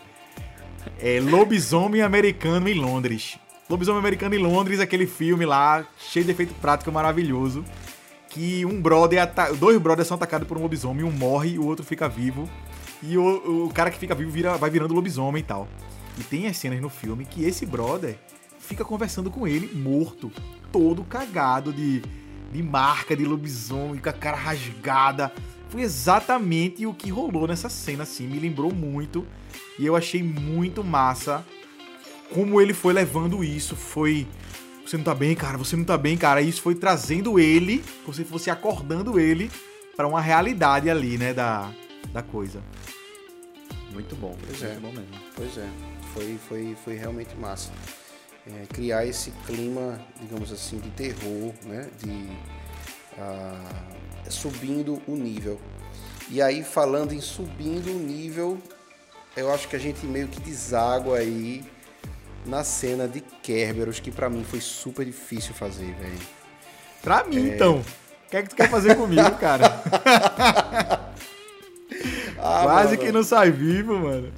é 0.99 1.19
Lobisomem 1.19 2.01
Americano 2.01 2.69
em 2.69 2.73
Londres. 2.73 3.37
Lobisomem 3.69 3.99
Americano 3.99 4.35
em 4.35 4.37
Londres, 4.37 4.79
aquele 4.79 5.05
filme 5.05 5.45
lá, 5.45 5.85
cheio 5.97 6.25
de 6.25 6.31
efeito 6.31 6.53
prático 6.55 6.91
maravilhoso. 6.91 7.65
Que 8.29 8.65
um 8.65 8.81
brother, 8.81 9.29
dois 9.59 9.77
brothers 9.77 10.07
são 10.07 10.15
atacados 10.15 10.47
por 10.47 10.57
um 10.57 10.61
lobisomem, 10.61 11.03
um 11.03 11.11
morre 11.11 11.51
e 11.51 11.59
o 11.59 11.65
outro 11.65 11.85
fica 11.85 12.07
vivo. 12.07 12.49
E 13.01 13.17
o, 13.17 13.65
o 13.65 13.73
cara 13.73 13.91
que 13.91 13.97
fica 13.97 14.15
vivo 14.15 14.31
vira, 14.31 14.57
vai 14.57 14.69
virando 14.69 14.93
lobisomem 14.93 15.41
e 15.41 15.45
tal. 15.45 15.67
E 16.17 16.23
tem 16.23 16.47
as 16.47 16.57
cenas 16.57 16.79
no 16.79 16.89
filme 16.89 17.25
que 17.25 17.43
esse 17.43 17.65
brother 17.65 18.17
fica 18.59 18.83
conversando 18.83 19.29
com 19.29 19.47
ele, 19.47 19.75
morto, 19.75 20.31
todo 20.71 21.03
cagado 21.03 21.71
de, 21.73 22.01
de 22.51 22.63
marca 22.63 23.15
de 23.15 23.25
lobisomem, 23.25 23.99
com 23.99 24.09
a 24.09 24.13
cara 24.13 24.37
rasgada. 24.37 25.31
Foi 25.69 25.81
exatamente 25.81 26.85
o 26.85 26.93
que 26.93 27.09
rolou 27.09 27.47
nessa 27.47 27.69
cena, 27.69 28.03
assim. 28.03 28.27
Me 28.27 28.39
lembrou 28.39 28.73
muito. 28.73 29.25
E 29.77 29.85
eu 29.85 29.95
achei 29.95 30.23
muito 30.23 30.83
massa 30.83 31.45
como 32.33 32.61
ele 32.61 32.73
foi 32.73 32.93
levando 32.93 33.43
isso. 33.43 33.75
Foi. 33.75 34.27
Você 34.85 34.95
não 34.95 35.03
tá 35.03 35.13
bem, 35.13 35.35
cara, 35.35 35.57
você 35.57 35.75
não 35.75 35.83
tá 35.83 35.97
bem, 35.97 36.17
cara. 36.17 36.41
E 36.41 36.47
isso 36.47 36.61
foi 36.61 36.73
trazendo 36.73 37.37
ele, 37.37 37.83
como 38.03 38.13
se 38.13 38.23
fosse 38.23 38.49
acordando 38.49 39.19
ele 39.19 39.51
para 39.97 40.07
uma 40.07 40.21
realidade 40.21 40.89
ali, 40.89 41.17
né, 41.17 41.33
da, 41.33 41.69
da 42.13 42.21
coisa. 42.21 42.61
Muito 43.91 44.15
bom, 44.15 44.37
pois 44.39 44.61
muito 44.61 44.77
é. 44.77 44.79
bom 44.79 44.91
mesmo. 44.91 45.07
Pois 45.35 45.57
é, 45.57 45.67
foi, 46.13 46.37
foi, 46.47 46.77
foi 46.85 46.95
realmente 46.95 47.35
massa. 47.35 47.71
É, 48.47 48.65
criar 48.73 49.05
esse 49.05 49.31
clima, 49.45 49.99
digamos 50.21 50.51
assim, 50.51 50.79
de 50.79 50.89
terror, 50.91 51.53
né? 51.65 51.89
De 52.01 52.29
ah, 53.17 53.59
subindo 54.29 55.01
o 55.07 55.15
nível. 55.15 55.59
E 56.29 56.41
aí, 56.41 56.63
falando 56.63 57.13
em 57.13 57.21
subindo 57.21 57.89
o 57.89 57.99
nível, 57.99 58.57
eu 59.35 59.53
acho 59.53 59.67
que 59.67 59.75
a 59.75 59.79
gente 59.79 60.05
meio 60.05 60.27
que 60.27 60.39
deságua 60.39 61.19
aí 61.19 61.63
na 62.45 62.63
cena 62.63 63.07
de 63.07 63.21
Kerberos, 63.21 63.99
que 63.99 64.11
para 64.11 64.29
mim 64.29 64.43
foi 64.43 64.61
super 64.61 65.05
difícil 65.05 65.53
fazer, 65.53 65.93
velho. 65.95 66.19
Pra 67.01 67.23
mim, 67.23 67.49
é... 67.49 67.55
então. 67.55 67.79
O 67.79 68.29
que 68.29 68.37
é 68.37 68.43
que 68.43 68.49
tu 68.49 68.55
quer 68.57 68.69
fazer 68.69 68.95
comigo, 68.95 69.31
cara? 69.39 69.81
ah, 72.37 72.61
Quase 72.63 72.95
mano. 72.95 72.97
que 72.97 73.11
não 73.11 73.23
sai 73.23 73.51
vivo, 73.51 73.97
mano. 73.97 74.33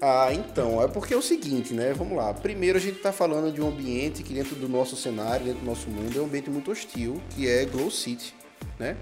Ah, 0.00 0.32
então, 0.32 0.80
é 0.80 0.86
porque 0.86 1.12
é 1.12 1.16
o 1.16 1.22
seguinte, 1.22 1.74
né? 1.74 1.92
Vamos 1.92 2.16
lá. 2.16 2.32
Primeiro 2.32 2.78
a 2.78 2.80
gente 2.80 3.00
tá 3.00 3.12
falando 3.12 3.52
de 3.52 3.60
um 3.60 3.68
ambiente 3.68 4.22
que 4.22 4.32
dentro 4.32 4.54
do 4.54 4.68
nosso 4.68 4.94
cenário, 4.94 5.46
dentro 5.46 5.60
do 5.60 5.66
nosso 5.66 5.90
mundo, 5.90 6.16
é 6.16 6.22
um 6.22 6.26
ambiente 6.26 6.48
muito 6.48 6.70
hostil, 6.70 7.20
que 7.30 7.48
é 7.48 7.64
Glow 7.64 7.90
City, 7.90 8.32
né? 8.78 8.96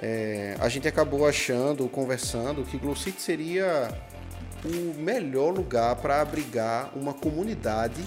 É, 0.00 0.56
a 0.58 0.68
gente 0.68 0.88
acabou 0.88 1.26
achando, 1.26 1.88
conversando, 1.88 2.64
que 2.64 2.76
Glow 2.76 2.96
City 2.96 3.22
seria 3.22 3.88
o 4.64 5.00
melhor 5.00 5.54
lugar 5.54 5.94
para 5.96 6.20
abrigar 6.20 6.90
uma 6.96 7.14
comunidade 7.14 8.02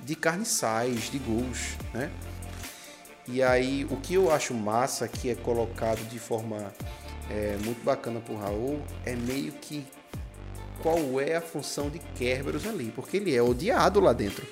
de 0.00 0.14
carniçais, 0.14 1.10
de 1.10 1.18
ghouls, 1.18 1.76
né? 1.92 2.12
E 3.26 3.42
aí, 3.42 3.84
o 3.90 3.96
que 3.96 4.14
eu 4.14 4.32
acho 4.32 4.54
massa, 4.54 5.08
que 5.08 5.28
é 5.30 5.34
colocado 5.34 6.00
de 6.08 6.18
forma 6.18 6.72
é, 7.28 7.56
muito 7.64 7.84
bacana 7.84 8.20
por 8.20 8.36
Raul, 8.36 8.80
é 9.04 9.14
meio 9.14 9.52
que 9.52 9.84
qual 10.82 11.20
é 11.20 11.36
a 11.36 11.40
função 11.40 11.88
de 11.88 11.98
Kerberos 12.16 12.66
ali, 12.66 12.92
porque 12.94 13.16
ele 13.16 13.34
é 13.34 13.42
odiado 13.42 14.00
lá 14.00 14.12
dentro, 14.12 14.44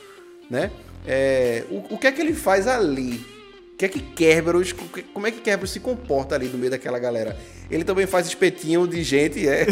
né? 0.51 0.71
É, 1.07 1.65
o, 1.71 1.95
o 1.95 1.99
que 1.99 2.07
é 2.07 2.13
que 2.13 2.21
ele 2.21 2.35
faz 2.35 2.67
ali? 2.67 3.25
O 3.75 3.77
que 3.79 3.85
é 3.85 3.89
que 3.89 4.01
Kerberos, 4.01 4.75
como 5.15 5.27
é 5.27 5.31
que 5.31 5.41
Kerberos 5.41 5.71
se 5.71 5.81
comporta 5.81 6.35
ali 6.35 6.49
no 6.49 6.59
meio 6.59 6.71
daquela 6.71 6.99
galera? 6.99 7.39
Ele 7.71 7.85
também 7.85 8.07
faz 8.07 8.27
espetinho 8.27 8.87
de 8.87 9.03
gente, 9.03 9.47
é. 9.47 9.67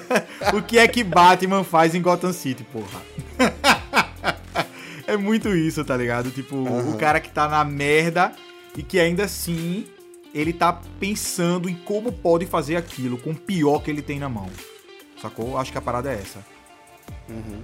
o 0.54 0.62
que 0.62 0.78
é 0.78 0.86
que 0.86 1.02
Batman 1.02 1.64
faz 1.64 1.94
em 1.94 2.02
Gotham 2.02 2.32
City, 2.32 2.64
porra? 2.64 3.02
é 5.06 5.16
muito 5.16 5.48
isso, 5.54 5.84
tá 5.84 5.96
ligado? 5.96 6.30
Tipo, 6.30 6.56
uhum. 6.56 6.92
o 6.92 6.96
cara 6.96 7.18
que 7.18 7.30
tá 7.30 7.48
na 7.48 7.64
merda 7.64 8.32
e 8.76 8.82
que 8.82 9.00
ainda 9.00 9.24
assim 9.24 9.86
ele 10.32 10.52
tá 10.52 10.80
pensando 11.00 11.68
em 11.68 11.74
como 11.74 12.12
pode 12.12 12.46
fazer 12.46 12.76
aquilo 12.76 13.18
com 13.18 13.30
o 13.30 13.34
pior 13.34 13.80
que 13.82 13.90
ele 13.90 14.02
tem 14.02 14.18
na 14.18 14.28
mão. 14.28 14.48
Sacou? 15.20 15.58
Acho 15.58 15.72
que 15.72 15.78
a 15.78 15.82
parada 15.82 16.12
é 16.12 16.14
essa. 16.14 16.44
Uhum. 17.28 17.62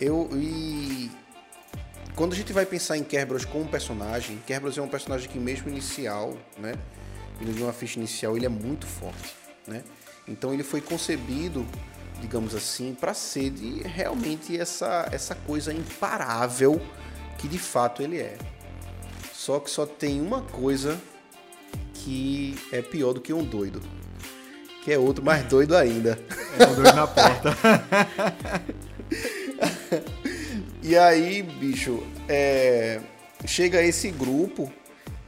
Eu. 0.00 0.28
E. 0.34 1.10
Quando 2.14 2.32
a 2.32 2.36
gente 2.36 2.52
vai 2.52 2.66
pensar 2.66 2.98
em 2.98 3.04
Kerberos 3.04 3.44
como 3.44 3.66
personagem, 3.66 4.38
Kerberos 4.46 4.76
é 4.76 4.82
um 4.82 4.88
personagem 4.88 5.28
que, 5.28 5.38
mesmo 5.38 5.70
inicial, 5.70 6.36
né? 6.58 6.74
Ele 7.40 7.52
de 7.52 7.62
uma 7.62 7.72
ficha 7.72 7.98
inicial, 7.98 8.36
ele 8.36 8.44
é 8.44 8.48
muito 8.48 8.86
forte, 8.86 9.34
né? 9.66 9.82
Então 10.28 10.52
ele 10.52 10.62
foi 10.62 10.82
concebido, 10.82 11.66
digamos 12.20 12.54
assim, 12.54 12.94
para 12.94 13.14
ser 13.14 13.50
de 13.50 13.82
realmente 13.82 14.58
essa, 14.58 15.08
essa 15.10 15.34
coisa 15.34 15.72
imparável 15.72 16.80
que 17.38 17.48
de 17.48 17.58
fato 17.58 18.02
ele 18.02 18.18
é. 18.18 18.36
Só 19.32 19.58
que 19.58 19.70
só 19.70 19.86
tem 19.86 20.20
uma 20.20 20.42
coisa 20.42 21.00
que 21.94 22.58
é 22.70 22.82
pior 22.82 23.14
do 23.14 23.20
que 23.20 23.32
um 23.32 23.42
doido 23.42 23.80
que 24.82 24.92
é 24.92 24.98
outro 24.98 25.24
mais 25.24 25.44
doido 25.44 25.76
ainda. 25.76 26.18
É 26.58 26.64
o 26.64 26.74
doido 26.74 26.94
na 26.94 27.06
porta. 27.06 27.56
e 30.82 30.96
aí, 30.96 31.42
bicho, 31.42 32.02
é... 32.28 33.00
chega 33.44 33.82
esse 33.82 34.10
grupo 34.10 34.72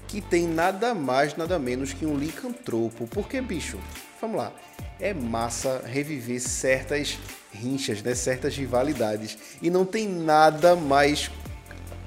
que 0.08 0.20
tem 0.20 0.46
nada 0.46 0.94
mais, 0.94 1.36
nada 1.36 1.58
menos 1.58 1.92
que 1.92 2.04
um 2.04 2.16
licantropo. 2.16 3.06
Porque, 3.06 3.40
bicho, 3.40 3.78
vamos 4.20 4.36
lá, 4.36 4.52
é 5.00 5.12
massa 5.12 5.82
reviver 5.84 6.40
certas 6.40 7.18
rinchas, 7.52 8.02
né? 8.02 8.14
certas 8.14 8.56
rivalidades. 8.56 9.36
E 9.60 9.70
não 9.70 9.84
tem 9.84 10.08
nada 10.08 10.74
mais, 10.76 11.30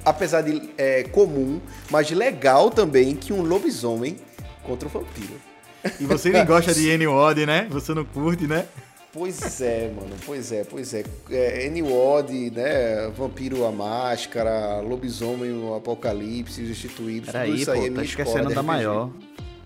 apesar 0.03 0.41
de 0.41 0.69
é, 0.77 1.03
comum, 1.03 1.61
mas 1.89 2.09
legal 2.11 2.69
também 2.71 3.15
que 3.15 3.33
um 3.33 3.41
lobisomem 3.41 4.17
contra 4.63 4.87
o 4.87 4.91
vampiro. 4.91 5.54
E 5.99 6.05
você 6.05 6.29
nem 6.29 6.45
gosta 6.45 6.73
de 6.73 6.89
N-Word, 6.89 7.45
né? 7.45 7.67
Você 7.69 7.93
não 7.93 8.05
curte, 8.05 8.47
né? 8.47 8.65
Pois 9.15 9.61
é, 9.61 9.89
mano, 9.95 10.13
pois 10.25 10.51
é, 10.51 10.65
pois 10.65 10.93
é. 10.93 11.03
é 11.31 11.67
N-Word, 11.67 12.51
né? 12.51 13.09
Vampiro 13.15 13.65
a 13.65 13.71
Máscara, 13.71 14.81
Lobisomem 14.81 15.53
o 15.53 15.73
Apocalipse, 15.73 16.61
os 16.61 16.69
Instituídos, 16.69 17.31
Peraí, 17.31 17.51
tudo 17.51 17.57
isso 17.61 17.71
pô, 17.71 17.77
aí 17.79 17.87
é 17.87 17.91
tá 17.91 18.03
esquecendo 18.03 18.53
da 18.53 18.61
maior. 18.61 19.09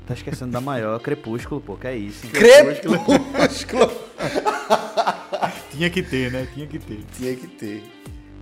Tá 0.06 0.14
esquecendo 0.14 0.52
da 0.52 0.62
maior, 0.62 1.00
Crepúsculo, 1.00 1.62
pô, 1.62 1.76
que 1.76 1.88
é 1.88 1.96
isso? 1.96 2.28
Crepúsculo! 2.28 3.92
Tinha 5.72 5.90
que 5.90 6.04
ter, 6.04 6.32
né? 6.32 6.48
Tinha 6.54 6.68
que 6.68 6.78
ter. 6.78 7.00
Tinha 7.18 7.36
que 7.36 7.48
ter. 7.48 7.84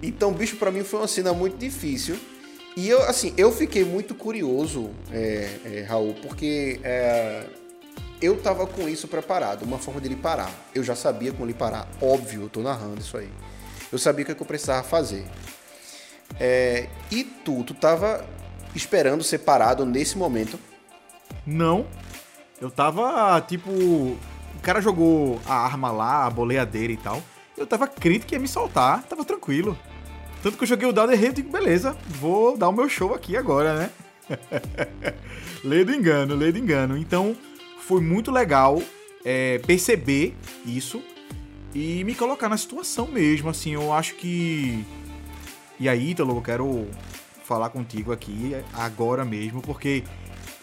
Então, 0.02 0.34
bicho, 0.34 0.58
para 0.58 0.72
mim 0.72 0.84
foi 0.84 1.00
uma 1.00 1.08
cena 1.08 1.34
muito 1.34 1.58
difícil. 1.58 2.18
E 2.76 2.90
eu, 2.90 3.02
assim, 3.04 3.34
eu 3.38 3.52
fiquei 3.52 3.84
muito 3.84 4.14
curioso, 4.14 4.92
é, 5.12 5.50
é, 5.66 5.86
Raul, 5.88 6.14
porque 6.22 6.80
é, 6.84 7.44
eu 8.22 8.38
tava 8.42 8.66
com 8.66 8.88
isso 8.90 9.08
preparado, 9.08 9.64
uma 9.64 9.78
forma 9.78 10.02
de 10.02 10.08
ele 10.08 10.16
parar. 10.16 10.52
Eu 10.74 10.84
já 10.84 10.96
sabia 10.96 11.32
como 11.32 11.46
ele 11.46 11.54
parar, 11.54 11.88
óbvio, 12.02 12.44
eu 12.44 12.50
tô 12.50 12.62
narrando 12.62 13.00
isso 13.00 13.18
aí. 13.18 13.30
Eu 13.92 13.98
sabia 13.98 14.24
o 14.24 14.26
que, 14.26 14.32
é 14.32 14.36
que 14.36 14.42
eu 14.42 14.48
precisava 14.48 14.84
fazer. 14.84 15.26
É, 16.40 16.90
e 17.12 17.24
tu, 17.24 17.64
tu 17.64 17.74
tava 17.74 18.26
esperando 18.76 19.24
ser 19.24 19.40
parado 19.40 19.86
nesse 19.86 20.18
momento? 20.18 20.60
Não. 21.46 21.86
Eu 22.60 22.70
tava, 22.70 23.40
tipo. 23.42 23.72
O 23.72 24.60
cara 24.62 24.82
jogou 24.82 25.40
a 25.46 25.56
arma 25.56 25.92
lá, 25.92 26.26
a 26.26 26.30
boleadeira 26.30 26.92
e 26.92 26.98
tal. 26.98 27.22
Eu 27.56 27.66
tava 27.66 27.88
crente 27.88 28.26
que 28.26 28.36
ia 28.36 28.40
me 28.40 28.48
soltar, 28.48 29.04
tava 29.04 29.24
tranquilo. 29.24 29.78
Tanto 30.42 30.58
que 30.58 30.64
eu 30.64 30.68
joguei 30.68 30.88
o 30.88 30.94
dado 30.94 31.14
e 31.14 31.32
digo, 31.32 31.52
beleza, 31.52 31.96
vou 32.08 32.58
dar 32.58 32.70
o 32.70 32.72
meu 32.72 32.90
show 32.90 33.14
aqui 33.14 33.36
agora, 33.38 33.76
né? 33.76 33.90
lei 35.64 35.84
do 35.84 35.94
engano, 35.94 36.36
lei 36.36 36.52
do 36.52 36.60
engano. 36.60 36.98
Então, 36.98 37.36
foi 37.88 38.02
muito 38.02 38.32
legal 38.32 38.82
é, 39.24 39.60
perceber 39.60 40.36
isso 40.66 41.02
e 41.74 42.04
me 42.04 42.14
colocar 42.14 42.50
na 42.50 42.58
situação 42.58 43.08
mesmo, 43.08 43.50
assim, 43.50 43.74
eu 43.74 43.94
acho 43.94 44.16
que... 44.16 44.84
E 45.80 45.88
aí, 45.88 46.12
Ítalo, 46.12 46.36
eu 46.36 46.42
quero 46.42 46.88
falar 47.46 47.70
contigo 47.70 48.12
aqui 48.12 48.56
agora 48.74 49.24
mesmo, 49.24 49.62
porque 49.62 50.04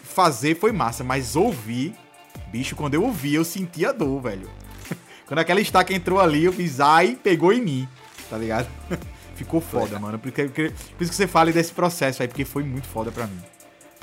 fazer 0.03 0.55
foi 0.55 0.71
massa, 0.71 1.03
mas 1.03 1.35
ouvir, 1.35 1.95
bicho, 2.51 2.75
quando 2.75 2.93
eu 2.93 3.03
ouvi, 3.03 3.33
eu 3.33 3.43
senti 3.43 3.85
a 3.85 3.91
dor, 3.91 4.21
velho. 4.21 4.49
quando 5.25 5.39
aquela 5.39 5.61
estaca 5.61 5.93
entrou 5.93 6.19
ali, 6.19 6.43
eu 6.43 6.53
fiz 6.53 6.79
ai, 6.79 7.17
pegou 7.21 7.51
em 7.51 7.61
mim, 7.61 7.89
tá 8.29 8.37
ligado? 8.37 8.67
Ficou 9.35 9.59
foda, 9.59 9.99
mano. 9.99 10.19
Por, 10.19 10.31
por, 10.31 10.49
por 10.49 10.71
isso 11.01 11.11
que 11.11 11.15
você 11.15 11.27
fale 11.27 11.51
desse 11.51 11.73
processo 11.73 12.21
aí, 12.21 12.27
porque 12.27 12.45
foi 12.45 12.63
muito 12.63 12.87
foda 12.87 13.11
pra 13.11 13.25
mim. 13.25 13.41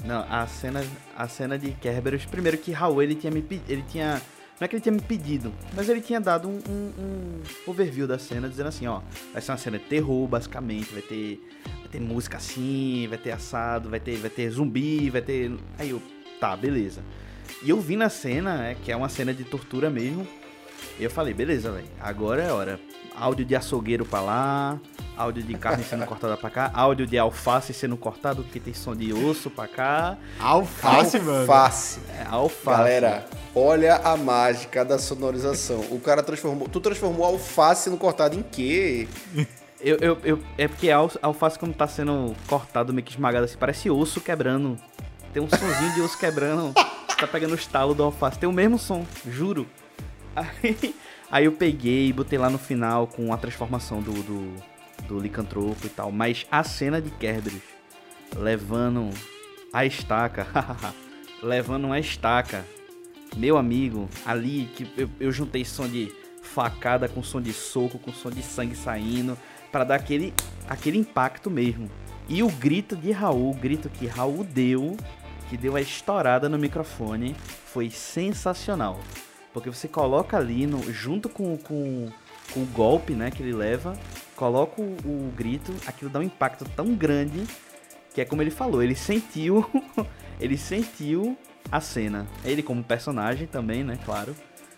Não, 0.04 0.24
a 0.28 0.46
cena, 0.46 0.84
a 1.16 1.28
cena 1.28 1.58
de 1.58 1.72
Kerberos, 1.72 2.24
primeiro 2.24 2.58
que 2.58 2.72
Raul, 2.72 3.02
ele 3.02 3.14
tinha 3.14 3.30
me 3.30 3.44
ele 3.68 3.84
tinha 3.88 4.20
não 4.62 4.66
é 4.66 4.68
que 4.68 4.76
ele 4.76 4.82
tinha 4.82 4.92
me 4.92 5.00
pedido, 5.00 5.52
mas 5.74 5.88
ele 5.88 6.00
tinha 6.00 6.20
dado 6.20 6.48
um, 6.48 6.60
um, 6.68 6.92
um, 6.96 7.42
overview 7.66 8.06
da 8.06 8.16
cena, 8.16 8.48
dizendo 8.48 8.68
assim, 8.68 8.86
ó, 8.86 9.00
vai 9.32 9.42
ser 9.42 9.50
uma 9.50 9.58
cena 9.58 9.76
de 9.76 9.86
terror, 9.86 10.24
basicamente, 10.28 10.92
vai 10.92 11.02
ter, 11.02 11.40
vai 11.80 11.88
ter 11.88 12.00
música 12.00 12.36
assim, 12.36 13.08
vai 13.08 13.18
ter 13.18 13.32
assado, 13.32 13.90
vai 13.90 13.98
ter, 13.98 14.18
vai 14.18 14.30
ter 14.30 14.48
zumbi, 14.50 15.10
vai 15.10 15.20
ter... 15.20 15.50
Aí 15.76 15.90
eu, 15.90 16.00
tá, 16.38 16.56
beleza. 16.56 17.02
E 17.60 17.70
eu 17.70 17.80
vi 17.80 17.96
na 17.96 18.08
cena, 18.08 18.68
é, 18.68 18.76
que 18.76 18.92
é 18.92 18.96
uma 18.96 19.08
cena 19.08 19.34
de 19.34 19.42
tortura 19.42 19.90
mesmo, 19.90 20.24
e 20.96 21.02
eu 21.02 21.10
falei, 21.10 21.34
beleza, 21.34 21.72
velho, 21.72 21.88
agora 21.98 22.42
é 22.44 22.52
hora. 22.52 22.78
Áudio 23.14 23.44
de 23.44 23.54
açougueiro 23.54 24.04
pra 24.04 24.20
lá, 24.20 24.80
áudio 25.16 25.42
de 25.42 25.54
carne 25.54 25.84
sendo 25.84 26.04
cortada 26.06 26.36
pra 26.36 26.50
cá, 26.50 26.70
áudio 26.74 27.06
de 27.06 27.18
alface 27.18 27.72
sendo 27.72 27.96
cortado, 27.96 28.42
porque 28.42 28.58
tem 28.58 28.74
som 28.74 28.96
de 28.96 29.12
osso 29.12 29.50
pra 29.50 29.68
cá. 29.68 30.16
Alface, 30.40 31.18
mano? 31.20 31.40
Alface. 31.40 32.00
É, 32.08 32.26
alface. 32.28 32.78
Galera, 32.78 33.26
olha 33.54 33.96
a 33.96 34.16
mágica 34.16 34.84
da 34.84 34.98
sonorização. 34.98 35.80
O 35.90 36.00
cara 36.00 36.22
transformou. 36.22 36.68
Tu 36.68 36.80
transformou 36.80 37.24
alface 37.26 37.90
no 37.90 37.96
cortado 37.96 38.38
em 38.38 38.42
quê? 38.42 39.06
Eu, 39.80 39.96
eu, 39.96 40.18
eu, 40.22 40.38
é 40.56 40.68
porque 40.68 40.90
a 40.90 40.96
alface, 40.96 41.58
quando 41.58 41.74
tá 41.74 41.88
sendo 41.88 42.34
cortado, 42.46 42.92
meio 42.92 43.04
que 43.04 43.12
esmagado 43.12 43.44
assim, 43.44 43.56
parece 43.58 43.90
osso 43.90 44.20
quebrando. 44.20 44.78
Tem 45.32 45.42
um 45.42 45.48
sonzinho 45.48 45.94
de 45.94 46.00
osso 46.00 46.18
quebrando. 46.18 46.72
tá 46.74 47.26
pegando 47.26 47.52
o 47.52 47.56
estalo 47.56 47.94
do 47.94 48.02
alface. 48.02 48.38
Tem 48.38 48.48
o 48.48 48.52
mesmo 48.52 48.78
som, 48.78 49.04
juro. 49.26 49.66
Aí, 50.34 50.94
aí 51.32 51.46
eu 51.46 51.52
peguei 51.52 52.08
e 52.08 52.12
botei 52.12 52.38
lá 52.38 52.50
no 52.50 52.58
final 52.58 53.06
com 53.06 53.32
a 53.32 53.38
transformação 53.38 54.02
do, 54.02 54.12
do, 54.12 54.54
do 55.08 55.18
licantropo 55.18 55.86
e 55.86 55.88
tal. 55.88 56.12
Mas 56.12 56.46
a 56.50 56.62
cena 56.62 57.00
de 57.00 57.10
Kerberos 57.10 57.62
levando 58.36 59.08
a 59.72 59.86
estaca, 59.86 60.46
levando 61.42 61.86
uma 61.86 61.98
estaca, 61.98 62.64
meu 63.34 63.56
amigo, 63.56 64.08
ali 64.26 64.68
que 64.76 64.86
eu, 64.96 65.08
eu 65.18 65.32
juntei 65.32 65.64
som 65.64 65.88
de 65.88 66.12
facada 66.42 67.08
com 67.08 67.22
som 67.22 67.40
de 67.40 67.52
soco, 67.52 67.98
com 67.98 68.12
som 68.12 68.30
de 68.30 68.42
sangue 68.42 68.76
saindo, 68.76 69.38
para 69.70 69.84
dar 69.84 69.94
aquele, 69.94 70.34
aquele 70.68 70.98
impacto 70.98 71.50
mesmo. 71.50 71.90
E 72.28 72.42
o 72.42 72.48
grito 72.48 72.94
de 72.94 73.10
Raul, 73.10 73.50
o 73.50 73.54
grito 73.54 73.88
que 73.88 74.06
Raul 74.06 74.44
deu, 74.44 74.96
que 75.48 75.56
deu 75.56 75.76
a 75.76 75.80
estourada 75.80 76.48
no 76.48 76.58
microfone, 76.58 77.34
foi 77.64 77.90
sensacional. 77.90 79.00
Porque 79.52 79.70
você 79.70 79.86
coloca 79.86 80.36
ali, 80.36 80.66
no, 80.66 80.82
junto 80.92 81.28
com, 81.28 81.56
com, 81.56 82.08
com 82.52 82.62
o 82.62 82.66
golpe 82.66 83.12
né, 83.12 83.30
que 83.30 83.42
ele 83.42 83.52
leva, 83.52 83.98
coloca 84.34 84.80
o, 84.80 84.96
o 85.04 85.32
grito, 85.36 85.74
aquilo 85.86 86.10
dá 86.10 86.18
um 86.18 86.22
impacto 86.22 86.64
tão 86.76 86.94
grande 86.94 87.46
que 88.14 88.20
é 88.20 88.24
como 88.24 88.42
ele 88.42 88.50
falou, 88.50 88.82
ele 88.82 88.94
sentiu, 88.94 89.64
ele 90.38 90.56
sentiu 90.56 91.36
a 91.70 91.80
cena. 91.80 92.26
Ele 92.44 92.62
como 92.62 92.82
personagem 92.82 93.46
também, 93.46 93.82
né, 93.82 93.98
claro. 94.04 94.34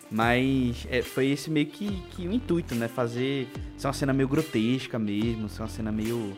Mas 0.09 0.85
é, 0.89 1.01
foi 1.01 1.27
esse 1.27 1.49
meio 1.49 1.65
que, 1.65 1.89
que 2.11 2.27
o 2.27 2.31
intuito, 2.31 2.75
né? 2.75 2.87
Fazer 2.87 3.49
ser 3.75 3.87
uma 3.87 3.93
cena 3.93 4.13
meio 4.13 4.29
grotesca 4.29 4.99
mesmo, 4.99 5.49
ser 5.49 5.63
uma 5.63 5.67
cena 5.67 5.91
meio, 5.91 6.37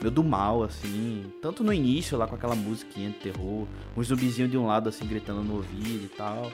meio 0.00 0.10
do 0.10 0.22
mal, 0.22 0.62
assim. 0.62 1.24
Tanto 1.42 1.64
no 1.64 1.72
início, 1.72 2.16
lá 2.16 2.28
com 2.28 2.36
aquela 2.36 2.54
musiquinha 2.54 3.10
de 3.10 3.16
terror, 3.16 3.66
um 3.96 4.02
zumbizinho 4.02 4.48
de 4.48 4.56
um 4.56 4.66
lado, 4.66 4.88
assim, 4.88 5.04
gritando 5.06 5.42
no 5.42 5.56
ouvido 5.56 6.04
e 6.04 6.08
tal. 6.16 6.50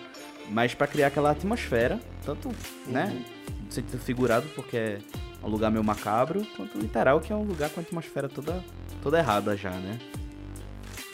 Mas 0.48 0.74
para 0.74 0.86
criar 0.86 1.08
aquela 1.08 1.30
atmosfera, 1.30 2.00
tanto, 2.24 2.48
né, 2.86 3.04
uhum. 3.04 3.14
né? 3.14 3.24
No 3.64 3.72
sentido 3.72 3.98
figurado, 3.98 4.46
porque 4.54 4.76
é 4.76 5.00
um 5.42 5.48
lugar 5.48 5.70
meio 5.70 5.82
macabro, 5.82 6.46
quanto 6.56 6.78
literal, 6.78 7.20
que 7.20 7.32
é 7.32 7.36
um 7.36 7.42
lugar 7.42 7.70
com 7.70 7.80
a 7.80 7.82
atmosfera 7.82 8.28
toda, 8.28 8.62
toda 9.02 9.18
errada 9.18 9.56
já, 9.56 9.70
né? 9.70 9.98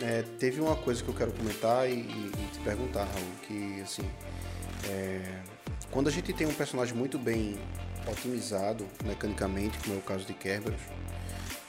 É, 0.01 0.23
teve 0.39 0.61
uma 0.61 0.77
coisa 0.77 1.03
que 1.03 1.09
eu 1.09 1.15
quero 1.15 1.33
comentar 1.33 1.89
e, 1.89 1.93
e, 1.93 2.33
e 2.35 2.49
te 2.53 2.59
perguntar, 2.61 3.05
Raul, 3.05 3.27
que 3.47 3.81
assim, 3.83 4.09
é, 4.89 5.41
quando 5.91 6.09
a 6.09 6.11
gente 6.11 6.33
tem 6.33 6.47
um 6.47 6.55
personagem 6.55 6.95
muito 6.95 7.19
bem 7.19 7.59
otimizado 8.07 8.87
mecanicamente, 9.05 9.79
como 9.79 9.97
é 9.97 9.99
o 9.99 10.03
caso 10.03 10.25
de 10.25 10.33
Kerberos, 10.33 10.81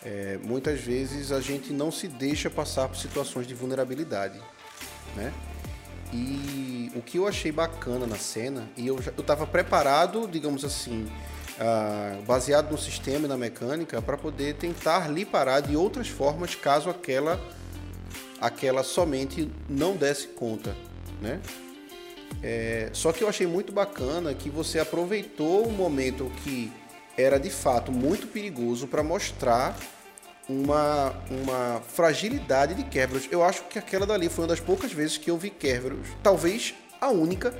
é, 0.03 0.39
muitas 0.43 0.79
vezes 0.79 1.31
a 1.31 1.41
gente 1.41 1.73
não 1.73 1.91
se 1.91 2.07
deixa 2.07 2.49
passar 2.49 2.87
por 2.87 2.97
situações 2.97 3.45
de 3.45 3.53
vulnerabilidade, 3.53 4.39
né? 5.15 5.33
E 6.13 6.91
o 6.95 7.01
que 7.01 7.17
eu 7.17 7.27
achei 7.27 7.51
bacana 7.51 8.05
na 8.05 8.17
cena, 8.17 8.69
e 8.75 8.87
eu, 8.87 9.01
já, 9.01 9.11
eu 9.15 9.23
tava 9.23 9.47
preparado, 9.47 10.27
digamos 10.27 10.65
assim, 10.65 11.05
uh, 11.57 12.21
baseado 12.23 12.71
no 12.71 12.77
sistema 12.77 13.25
e 13.25 13.29
na 13.29 13.37
mecânica, 13.37 14.01
para 14.01 14.17
poder 14.17 14.55
tentar 14.55 15.07
lhe 15.09 15.25
parar 15.25 15.61
de 15.61 15.75
outras 15.75 16.09
formas 16.09 16.55
caso 16.55 16.89
aquela, 16.89 17.39
aquela 18.39 18.83
somente 18.83 19.49
não 19.69 19.95
desse 19.95 20.27
conta, 20.27 20.75
né? 21.21 21.39
É, 22.41 22.89
só 22.93 23.11
que 23.11 23.23
eu 23.23 23.27
achei 23.29 23.45
muito 23.45 23.71
bacana 23.71 24.33
que 24.33 24.49
você 24.49 24.79
aproveitou 24.79 25.67
o 25.67 25.71
momento 25.71 26.31
que 26.43 26.71
era 27.17 27.37
de 27.37 27.49
fato 27.49 27.91
muito 27.91 28.27
perigoso 28.27 28.87
para 28.87 29.03
mostrar 29.03 29.77
uma, 30.51 31.13
uma 31.29 31.81
fragilidade 31.81 32.73
de 32.73 32.83
Kerberos. 32.83 33.27
Eu 33.31 33.43
acho 33.43 33.63
que 33.63 33.79
aquela 33.79 34.05
dali 34.05 34.29
foi 34.29 34.43
uma 34.43 34.49
das 34.49 34.59
poucas 34.59 34.91
vezes 34.91 35.17
que 35.17 35.31
eu 35.31 35.37
vi 35.37 35.49
Kerberos, 35.49 36.07
talvez 36.21 36.73
a 36.99 37.09
única, 37.09 37.53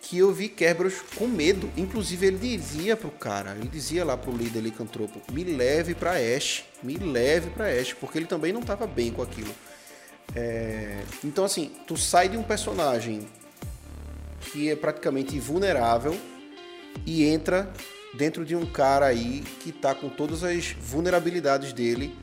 que 0.00 0.18
eu 0.18 0.32
vi 0.32 0.48
Kerberos 0.48 1.00
com 1.16 1.26
medo. 1.26 1.70
Inclusive 1.76 2.26
ele 2.26 2.38
dizia 2.38 2.96
pro 2.96 3.10
cara, 3.10 3.56
ele 3.58 3.68
dizia 3.68 4.04
lá 4.04 4.16
pro 4.16 4.36
líder 4.36 4.60
licantropo, 4.60 5.20
me 5.32 5.44
leve 5.44 5.94
para 5.94 6.12
Ash, 6.12 6.64
me 6.82 6.96
leve 6.96 7.50
para 7.50 7.68
Ash, 7.68 7.92
porque 7.94 8.18
ele 8.18 8.26
também 8.26 8.52
não 8.52 8.60
estava 8.60 8.86
bem 8.86 9.10
com 9.10 9.22
aquilo. 9.22 9.54
É... 10.34 11.02
Então 11.24 11.44
assim, 11.44 11.72
tu 11.86 11.96
sai 11.96 12.28
de 12.28 12.36
um 12.36 12.42
personagem 12.42 13.26
que 14.40 14.70
é 14.70 14.76
praticamente 14.76 15.36
invulnerável 15.36 16.16
e 17.06 17.24
entra 17.24 17.72
dentro 18.14 18.44
de 18.44 18.54
um 18.54 18.66
cara 18.66 19.06
aí 19.06 19.42
que 19.60 19.72
tá 19.72 19.94
com 19.94 20.08
todas 20.08 20.44
as 20.44 20.72
vulnerabilidades 20.72 21.72
dele 21.72 22.14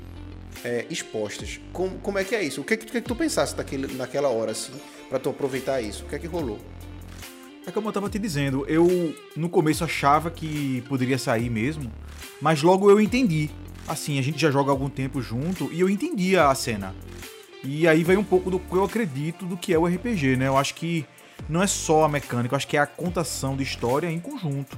é, 0.64 0.86
expostas. 0.90 1.60
Como, 1.72 1.98
como 2.00 2.18
é 2.18 2.24
que 2.24 2.36
é 2.36 2.44
isso? 2.44 2.62
O 2.62 2.64
que, 2.64 2.74
é 2.74 2.78
que, 2.78 2.98
é 2.98 3.02
que 3.02 3.08
tu 3.08 3.16
pensasse 3.16 3.56
naquele, 3.56 3.94
naquela 3.96 4.30
hora, 4.30 4.52
assim, 4.52 4.74
para 5.10 5.20
tu 5.20 5.30
aproveitar 5.30 5.82
isso? 5.82 6.06
O 6.06 6.08
que 6.08 6.16
é 6.16 6.20
que 6.20 6.28
rolou? 6.28 6.60
É 7.66 7.72
como 7.72 7.90
eu 7.90 7.94
tava 7.94 8.10
te 8.10 8.18
dizendo, 8.18 8.66
eu 8.68 9.16
no 9.36 9.50
começo 9.50 9.84
achava 9.84 10.32
que 10.32 10.84
poderia 10.88 11.18
sair 11.18 11.50
mesmo, 11.50 11.92
mas 12.42 12.64
logo 12.64 12.90
eu 12.90 13.00
entendi. 13.00 13.50
Assim, 13.88 14.20
a 14.20 14.22
gente 14.22 14.40
já 14.40 14.52
joga 14.52 14.72
algum 14.72 14.90
tempo 14.90 15.22
junto 15.22 15.72
e 15.72 15.80
eu 15.80 15.90
entendia 15.90 16.48
a 16.48 16.56
cena. 16.56 16.96
E 17.64 17.88
aí 17.88 18.04
vem 18.04 18.18
um 18.18 18.24
pouco 18.24 18.50
do 18.50 18.60
que 18.60 18.74
eu 18.74 18.84
acredito 18.84 19.46
do 19.46 19.58
que 19.58 19.74
é 19.74 19.78
o 19.78 19.86
RPG, 19.86 20.38
né? 20.38 20.48
Eu 20.48 20.58
acho 20.58 20.76
que 20.76 21.06
não 21.48 21.62
é 21.62 21.68
só 21.68 22.04
a 22.04 22.10
mecânica, 22.10 22.54
eu 22.54 22.58
acho 22.58 22.68
que 22.68 22.78
é 22.78 22.80
a 22.80 22.88
contação 22.88 23.56
de 23.56 23.64
história 23.64 24.10
em 24.10 24.20
conjunto. 24.20 24.78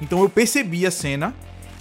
Então 0.00 0.22
eu 0.22 0.28
percebi 0.28 0.86
a 0.86 0.90
cena 0.90 1.34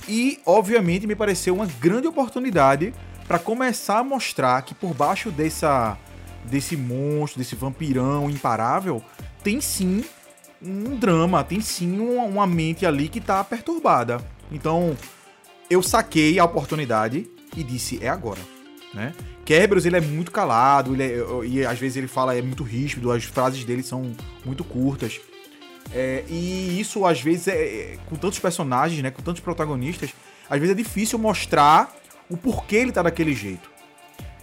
e, 0.07 0.39
obviamente, 0.45 1.07
me 1.07 1.15
pareceu 1.15 1.55
uma 1.55 1.65
grande 1.65 2.07
oportunidade 2.07 2.93
para 3.27 3.37
começar 3.37 3.99
a 3.99 4.03
mostrar 4.03 4.61
que 4.63 4.73
por 4.73 4.93
baixo 4.93 5.29
dessa, 5.29 5.97
desse 6.45 6.75
monstro, 6.75 7.39
desse 7.39 7.55
vampirão 7.55 8.29
imparável, 8.29 9.03
tem 9.43 9.61
sim 9.61 10.03
um 10.61 10.95
drama, 10.97 11.43
tem 11.43 11.61
sim 11.61 11.99
uma, 11.99 12.23
uma 12.23 12.47
mente 12.47 12.85
ali 12.85 13.07
que 13.07 13.19
está 13.19 13.43
perturbada. 13.43 14.19
Então 14.51 14.97
eu 15.69 15.83
saquei 15.83 16.39
a 16.39 16.45
oportunidade 16.45 17.29
e 17.55 17.63
disse: 17.63 18.03
é 18.03 18.09
agora. 18.09 18.41
Né? 18.93 19.13
Kerberos 19.45 19.85
ele 19.85 19.97
é 19.97 20.01
muito 20.01 20.31
calado, 20.31 20.95
ele 20.95 21.03
é, 21.03 21.45
e 21.45 21.65
às 21.65 21.77
vezes 21.77 21.97
ele 21.97 22.07
fala 22.07 22.35
é 22.35 22.41
muito 22.41 22.63
ríspido, 22.63 23.11
as 23.11 23.23
frases 23.23 23.63
dele 23.63 23.83
são 23.83 24.15
muito 24.43 24.63
curtas. 24.63 25.19
É, 25.93 26.23
e 26.27 26.79
isso, 26.79 27.05
às 27.05 27.21
vezes, 27.21 27.47
é, 27.47 27.53
é, 27.53 27.97
com 28.07 28.15
tantos 28.15 28.39
personagens, 28.39 29.01
né? 29.01 29.11
Com 29.11 29.21
tantos 29.21 29.41
protagonistas, 29.41 30.11
às 30.49 30.59
vezes 30.59 30.73
é 30.73 30.77
difícil 30.77 31.17
mostrar 31.17 31.95
o 32.29 32.37
porquê 32.37 32.77
ele 32.77 32.91
tá 32.91 33.01
daquele 33.01 33.33
jeito. 33.33 33.69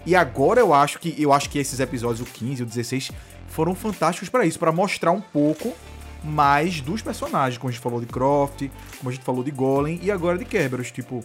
E 0.04 0.14
agora 0.14 0.60
eu 0.60 0.72
acho 0.72 0.98
que 0.98 1.14
eu 1.20 1.32
acho 1.32 1.50
que 1.50 1.58
esses 1.58 1.80
episódios, 1.80 2.20
o 2.20 2.30
15 2.30 2.60
e 2.60 2.64
o 2.64 2.66
16, 2.66 3.10
foram 3.48 3.74
fantásticos 3.74 4.28
para 4.28 4.44
isso, 4.44 4.58
para 4.58 4.72
mostrar 4.72 5.12
um 5.12 5.20
pouco 5.20 5.74
mais 6.22 6.80
dos 6.80 7.02
personagens, 7.02 7.58
como 7.58 7.68
a 7.68 7.72
gente 7.72 7.82
falou 7.82 8.00
de 8.00 8.06
Croft, 8.06 8.68
como 8.98 9.10
a 9.10 9.12
gente 9.12 9.24
falou 9.24 9.44
de 9.44 9.50
Golem 9.50 10.00
e 10.02 10.10
agora 10.10 10.36
de 10.38 10.44
Kerberos, 10.44 10.90
tipo, 10.90 11.24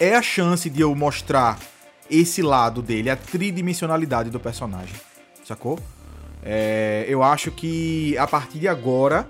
é 0.00 0.14
a 0.14 0.22
chance 0.22 0.68
de 0.68 0.80
eu 0.80 0.94
mostrar 0.94 1.58
esse 2.10 2.42
lado 2.42 2.82
dele, 2.82 3.10
a 3.10 3.16
tridimensionalidade 3.16 4.30
do 4.30 4.40
personagem, 4.40 4.94
sacou? 5.44 5.78
É, 6.46 7.06
eu 7.08 7.22
acho 7.22 7.50
que 7.50 8.18
a 8.18 8.26
partir 8.26 8.58
de 8.58 8.68
agora, 8.68 9.26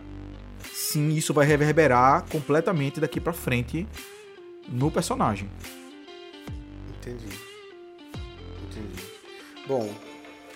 sim, 0.72 1.11
isso 1.11 1.33
vai 1.33 1.46
reverberar 1.46 2.24
completamente 2.29 3.00
daqui 3.00 3.20
para 3.20 3.33
frente 3.33 3.87
no 4.68 4.90
personagem. 4.90 5.48
Entendi. 6.88 7.38
Entendi. 8.64 9.03
Bom, 9.68 9.88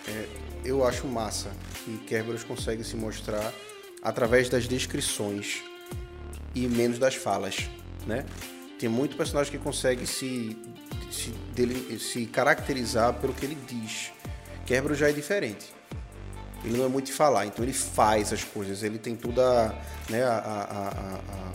é, 0.09 0.27
eu 0.65 0.85
acho 0.85 1.07
massa 1.07 1.53
que 1.85 1.97
Kerberos 1.99 2.43
consegue 2.43 2.83
se 2.83 2.97
mostrar 2.97 3.53
através 4.03 4.49
das 4.49 4.67
descrições 4.67 5.63
e 6.57 6.67
menos 6.67 6.99
das 6.99 7.15
falas, 7.15 7.71
né? 8.05 8.27
Tem 8.81 8.89
muito 8.89 9.17
personagem 9.17 9.53
que 9.53 9.59
consegue 9.59 10.07
se, 10.07 10.57
se, 11.11 11.31
dele, 11.55 11.99
se 12.01 12.27
caracterizar 12.27 13.15
pelo 13.15 13.33
que 13.33 13.45
ele 13.45 13.59
diz. 13.67 14.13
Kerberos 14.67 14.99
já 14.99 15.09
é 15.09 15.13
diferente. 15.13 15.78
Ele 16.65 16.77
não 16.77 16.87
é 16.87 16.89
muito 16.89 17.07
de 17.07 17.13
falar, 17.13 17.47
então 17.47 17.65
ele 17.65 17.73
faz 17.73 18.33
as 18.33 18.43
coisas, 18.43 18.83
ele 18.83 18.99
tem 18.99 19.15
toda 19.15 19.75
né, 20.09 20.25
a, 20.25 20.35
a, 20.35 20.89
a, 20.89 21.53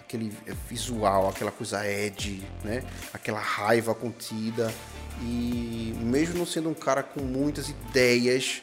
aquele 0.00 0.32
visual, 0.68 1.28
aquela 1.28 1.50
coisa 1.50 1.86
ed, 1.88 2.42
né? 2.62 2.84
Aquela 3.14 3.40
raiva 3.40 3.94
contida. 3.94 4.72
E 5.22 5.94
mesmo 6.00 6.38
não 6.38 6.46
sendo 6.46 6.68
um 6.68 6.74
cara 6.74 7.02
com 7.02 7.22
muitas 7.22 7.70
ideias, 7.70 8.62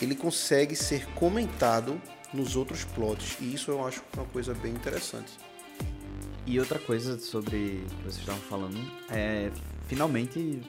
ele 0.00 0.14
consegue 0.14 0.74
ser 0.74 1.06
comentado 1.08 2.00
nos 2.32 2.56
outros 2.56 2.84
plots. 2.84 3.36
E 3.40 3.54
isso 3.54 3.70
eu 3.70 3.86
acho 3.86 4.02
uma 4.16 4.24
coisa 4.26 4.54
bem 4.54 4.72
interessante. 4.72 5.32
E 6.46 6.58
outra 6.58 6.78
coisa 6.78 7.18
sobre 7.18 7.84
que 7.88 8.02
vocês 8.02 8.18
estavam 8.18 8.40
falando 8.42 8.78
é 9.10 9.50
finalmente 9.88 10.60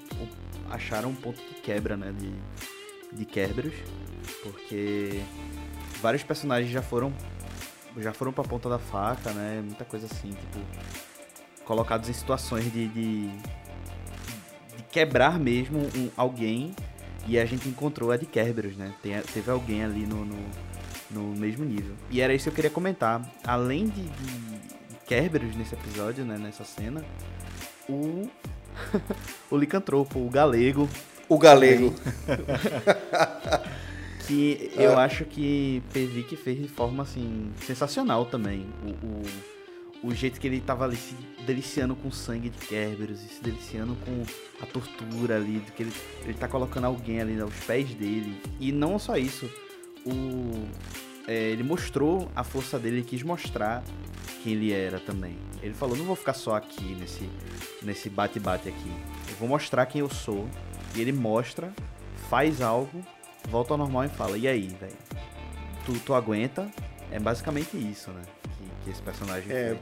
acharam 0.70 1.10
um 1.10 1.16
ponto 1.16 1.38
de 1.38 1.62
quebra, 1.62 1.96
né, 1.96 2.12
de, 2.12 2.34
de 3.12 3.26
Kerberos, 3.26 3.74
porque 4.44 5.22
vários 6.02 6.24
personagens 6.24 6.72
já 6.72 6.82
foram 6.82 7.14
já 7.98 8.14
foram 8.14 8.32
pra 8.32 8.44
ponta 8.44 8.70
da 8.70 8.80
faca, 8.80 9.32
né, 9.32 9.62
muita 9.64 9.84
coisa 9.84 10.06
assim, 10.06 10.30
tipo 10.30 10.60
colocados 11.66 12.10
em 12.10 12.14
situações 12.14 12.64
de, 12.72 12.88
de, 12.88 13.28
de 13.28 14.84
quebrar 14.92 15.38
mesmo 15.40 15.80
um, 15.80 16.10
alguém 16.16 16.74
e 17.28 17.38
a 17.38 17.46
gente 17.46 17.68
encontrou 17.68 18.12
a 18.12 18.18
de 18.18 18.26
Kerberos, 18.26 18.76
né, 18.76 18.94
Tem, 19.02 19.22
teve 19.22 19.52
alguém 19.52 19.84
ali 19.84 20.06
no, 20.06 20.26
no, 20.26 20.38
no, 21.12 21.36
mesmo 21.36 21.64
nível. 21.64 21.96
E 22.10 22.20
era 22.20 22.34
isso 22.34 22.46
que 22.46 22.50
eu 22.50 22.56
queria 22.56 22.72
comentar. 22.72 23.22
Além 23.44 23.88
de, 23.88 24.04
de 24.04 24.60
Kerberos 25.06 25.56
nesse 25.56 25.76
episódio, 25.76 26.26
né, 26.26 26.38
nessa 26.38 26.64
cena, 26.64 27.06
o 27.88 28.28
o 29.50 29.58
licantropo, 29.58 30.20
o 30.20 30.30
galego. 30.30 30.90
O 31.32 31.38
galego. 31.38 31.96
que 34.28 34.70
eu 34.76 35.00
ah. 35.00 35.06
acho 35.06 35.24
que 35.24 35.82
Pevic 35.94 36.36
fez 36.36 36.62
de 36.62 36.68
forma 36.68 37.04
assim 37.04 37.54
sensacional 37.66 38.26
também. 38.26 38.66
O, 38.84 40.08
o, 40.08 40.10
o, 40.10 40.14
jeito 40.14 40.42
que 40.42 40.48
ele 40.48 40.60
tava 40.60 40.84
ali 40.84 40.98
se 40.98 41.16
deliciando 41.46 41.96
com 41.96 42.10
o 42.10 42.12
sangue 42.12 42.50
de 42.50 42.58
Kerberos 42.68 43.24
e 43.24 43.30
se 43.30 43.42
deliciando 43.42 43.96
com 44.04 44.24
a 44.62 44.66
tortura 44.66 45.38
ali, 45.38 45.60
do 45.60 45.72
que 45.72 45.84
ele, 45.84 45.94
ele 46.26 46.34
tá 46.34 46.50
colocando 46.50 46.84
alguém 46.84 47.22
ali 47.22 47.40
aos 47.40 47.56
pés 47.62 47.94
dele. 47.94 48.36
E 48.60 48.74
não 48.74 49.00
só 49.00 49.16
isso, 49.16 49.50
o, 50.06 50.68
é, 51.30 51.52
ele 51.52 51.64
mostrou 51.64 52.30
a 52.36 52.44
força 52.44 52.78
dele, 52.78 52.98
ele 52.98 53.06
quis 53.06 53.24
mostrar 53.24 53.82
quem 54.44 54.52
ele 54.52 54.74
era 54.74 55.00
também. 55.00 55.38
Ele 55.64 55.74
falou, 55.74 55.96
não 55.96 56.04
vou 56.04 56.18
ficar 56.18 56.34
só 56.34 56.58
aqui 56.58 56.94
nesse 57.00 57.30
nesse 57.82 58.10
bate-bate 58.10 58.70
aqui. 58.70 58.92
Eu 59.30 59.36
vou 59.38 59.48
mostrar 59.48 59.86
quem 59.86 60.02
eu 60.02 60.10
sou. 60.10 60.48
E 60.96 61.02
ele 61.02 61.12
mostra, 61.12 61.74
faz 62.30 62.62
algo, 62.62 63.02
volta 63.50 63.74
ao 63.74 63.78
normal 63.78 64.06
e 64.06 64.10
fala, 64.10 64.38
e 64.38 64.48
aí, 64.48 64.68
velho? 64.68 64.98
Tu, 65.86 65.94
tu 66.00 66.14
aguenta? 66.14 66.70
É 67.12 67.20
basicamente 67.20 67.78
isso, 67.78 68.12
né? 68.12 68.22
Que, 68.58 68.84
que 68.86 68.90
esse 68.92 69.02
personagem 69.02 69.52
é, 69.52 69.78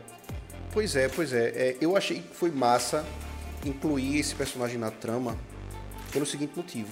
Pois 0.71 0.95
é, 0.95 1.07
pois 1.07 1.33
é. 1.33 1.47
é. 1.49 1.77
Eu 1.81 1.97
achei 1.97 2.21
que 2.21 2.35
foi 2.35 2.51
massa 2.51 3.05
incluir 3.65 4.19
esse 4.19 4.35
personagem 4.35 4.77
na 4.77 4.91
trama 4.91 5.37
pelo 6.11 6.25
seguinte 6.25 6.53
motivo. 6.55 6.89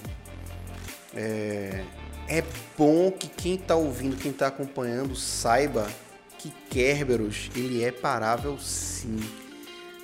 É, 1.14 1.84
é 2.28 2.44
bom 2.76 3.10
que 3.10 3.28
quem 3.28 3.56
tá 3.56 3.74
ouvindo, 3.74 4.16
quem 4.16 4.32
tá 4.32 4.48
acompanhando, 4.48 5.14
saiba 5.16 5.86
que 6.38 6.50
Kerberos 6.70 7.50
ele 7.56 7.82
é 7.82 7.90
parável 7.90 8.58
sim, 8.58 9.18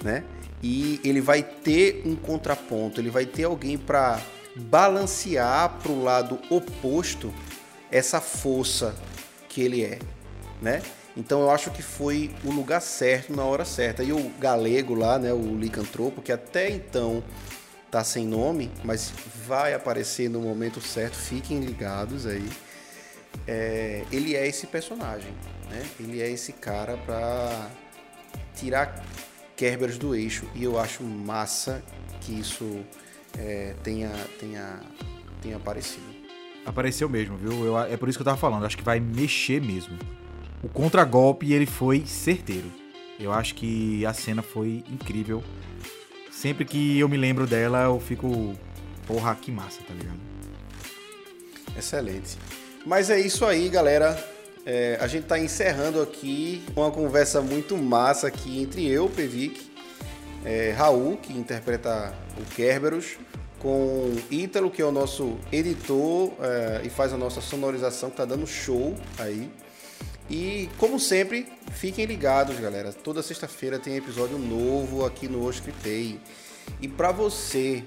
né? 0.03 0.25
E 0.67 0.99
ele 1.05 1.21
vai 1.21 1.43
ter 1.43 2.01
um 2.07 2.17
contraponto, 2.17 2.99
ele 2.99 3.11
vai 3.11 3.27
ter 3.27 3.45
alguém 3.45 3.77
para 3.77 4.19
balancear 4.57 5.79
para 5.83 5.93
o 5.93 6.03
lado 6.03 6.41
oposto 6.49 7.35
essa 7.93 8.19
força 8.19 8.95
que 9.47 9.61
ele 9.61 9.85
é, 9.85 9.99
né? 10.63 10.81
Então 11.15 11.43
eu 11.43 11.51
acho 11.51 11.71
que 11.71 11.83
foi 11.83 12.35
o 12.43 12.51
lugar 12.51 12.81
certo 12.81 13.37
na 13.37 13.45
hora 13.45 13.67
certa. 13.67 14.03
E 14.03 14.11
o 14.11 14.31
galego 14.41 14.95
lá, 14.95 15.19
né, 15.19 15.35
o 15.35 15.55
licantropo, 15.55 16.23
que 16.23 16.33
até 16.33 16.71
então 16.71 17.23
tá 17.91 18.03
sem 18.03 18.27
nome, 18.27 18.71
mas 18.83 19.13
vai 19.47 19.75
aparecer 19.75 20.31
no 20.31 20.41
momento 20.41 20.81
certo, 20.81 21.15
fiquem 21.15 21.61
ligados 21.61 22.25
aí. 22.27 22.49
É, 23.47 24.03
ele 24.11 24.35
é 24.35 24.49
esse 24.49 24.67
personagem, 24.67 25.31
né? 25.71 25.83
Ele 26.01 26.23
é 26.23 26.31
esse 26.31 26.55
cara 26.55 26.97
para 26.97 27.69
tirar 28.55 29.05
Kerberos 29.57 29.99
do 29.99 30.15
eixo 30.15 30.47
e 30.55 30.65
eu 30.65 30.79
acho 30.79 31.03
massa 31.03 31.83
que 32.21 32.39
isso 32.39 32.85
é, 33.39 33.75
tenha, 33.83 34.11
tenha, 34.39 34.81
tenha 35.43 35.57
aparecido. 35.57 36.05
Apareceu 36.67 37.09
mesmo, 37.09 37.37
viu? 37.37 37.65
Eu, 37.65 37.79
é 37.79 37.97
por 37.97 38.09
isso 38.09 38.19
que 38.19 38.23
eu 38.23 38.27
tava 38.27 38.39
falando, 38.39 38.65
acho 38.65 38.77
que 38.77 38.83
vai 38.83 38.99
mexer 38.99 39.61
mesmo. 39.61 39.99
O 40.63 40.69
contragolpe 40.69 41.53
ele 41.53 41.67
foi 41.67 42.05
certeiro. 42.07 42.71
Eu 43.21 43.33
acho 43.33 43.55
que 43.55 44.05
a 44.07 44.13
cena 44.13 44.43
foi 44.43 44.83
incrível. 44.91 45.43
Sempre 46.31 46.65
que 46.65 46.99
eu 46.99 47.09
me 47.09 47.17
lembro 47.17 47.47
dela, 47.47 47.85
eu 47.85 48.01
fico. 48.01 48.55
Porra, 49.07 49.35
que 49.35 49.53
massa, 49.53 49.83
tá 49.87 49.95
ligado? 49.95 50.19
Excelente. 51.77 52.39
Mas 52.85 53.11
é 53.11 53.21
isso 53.21 53.45
aí, 53.45 53.69
galera. 53.69 54.34
É, 54.67 54.97
a 55.01 55.07
gente 55.07 55.25
está 55.25 55.39
encerrando 55.39 56.01
aqui 56.01 56.65
uma 56.75 56.91
conversa 56.91 57.43
muito 57.43 57.77
massa 57.77 58.29
aqui 58.29 58.63
entre 58.63 58.87
eu, 58.87 59.11
Pevic, 59.11 59.71
é, 60.45 60.71
Raul, 60.71 61.19
que 61.19 61.33
interpreta 61.33 62.15
o 62.39 62.55
Kerberos, 62.55 63.19
com 63.59 64.15
Ítalo, 64.31 64.71
que 64.71 64.81
é 64.81 64.85
o 64.85 64.93
nosso 64.93 65.39
editor 65.53 66.33
é, 66.41 66.83
e 66.85 66.91
faz 66.91 67.13
a 67.13 67.17
nossa 67.17 67.41
sonorização, 67.41 68.11
que 68.11 68.17
tá 68.17 68.25
dando 68.25 68.47
show 68.47 68.95
aí. 69.19 69.51
E, 70.31 70.71
como 70.79 70.99
sempre, 70.99 71.47
fiquem 71.73 72.07
ligados, 72.07 72.59
galera. 72.59 72.93
Toda 72.93 73.23
sexta-feira 73.23 73.79
tem 73.79 73.97
episódio 73.97 74.39
novo 74.39 75.05
aqui 75.05 75.29
no 75.29 75.47
Oscritei. 75.47 76.19
E 76.81 76.89
para 76.89 77.13
você 77.13 77.85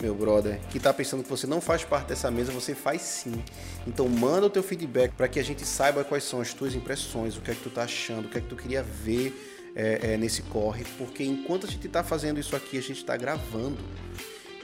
meu 0.00 0.14
brother, 0.14 0.58
que 0.70 0.80
tá 0.80 0.92
pensando 0.92 1.22
que 1.22 1.28
você 1.28 1.46
não 1.46 1.60
faz 1.60 1.84
parte 1.84 2.08
dessa 2.08 2.30
mesa, 2.30 2.50
você 2.52 2.74
faz 2.74 3.02
sim. 3.02 3.42
Então 3.86 4.08
manda 4.08 4.46
o 4.46 4.50
teu 4.50 4.62
feedback 4.62 5.12
para 5.12 5.28
que 5.28 5.38
a 5.38 5.44
gente 5.44 5.64
saiba 5.66 6.04
quais 6.04 6.24
são 6.24 6.40
as 6.40 6.54
tuas 6.54 6.74
impressões, 6.74 7.36
o 7.36 7.40
que 7.40 7.50
é 7.50 7.54
que 7.54 7.62
tu 7.62 7.70
tá 7.70 7.82
achando, 7.82 8.26
o 8.26 8.28
que 8.28 8.38
é 8.38 8.40
que 8.40 8.48
tu 8.48 8.56
queria 8.56 8.82
ver 8.82 9.34
é, 9.74 10.12
é, 10.12 10.16
nesse 10.16 10.42
corre, 10.42 10.84
porque 10.98 11.22
enquanto 11.22 11.66
a 11.66 11.70
gente 11.70 11.88
tá 11.88 12.02
fazendo 12.02 12.40
isso 12.40 12.56
aqui, 12.56 12.78
a 12.78 12.82
gente 12.82 12.98
está 12.98 13.16
gravando. 13.16 13.78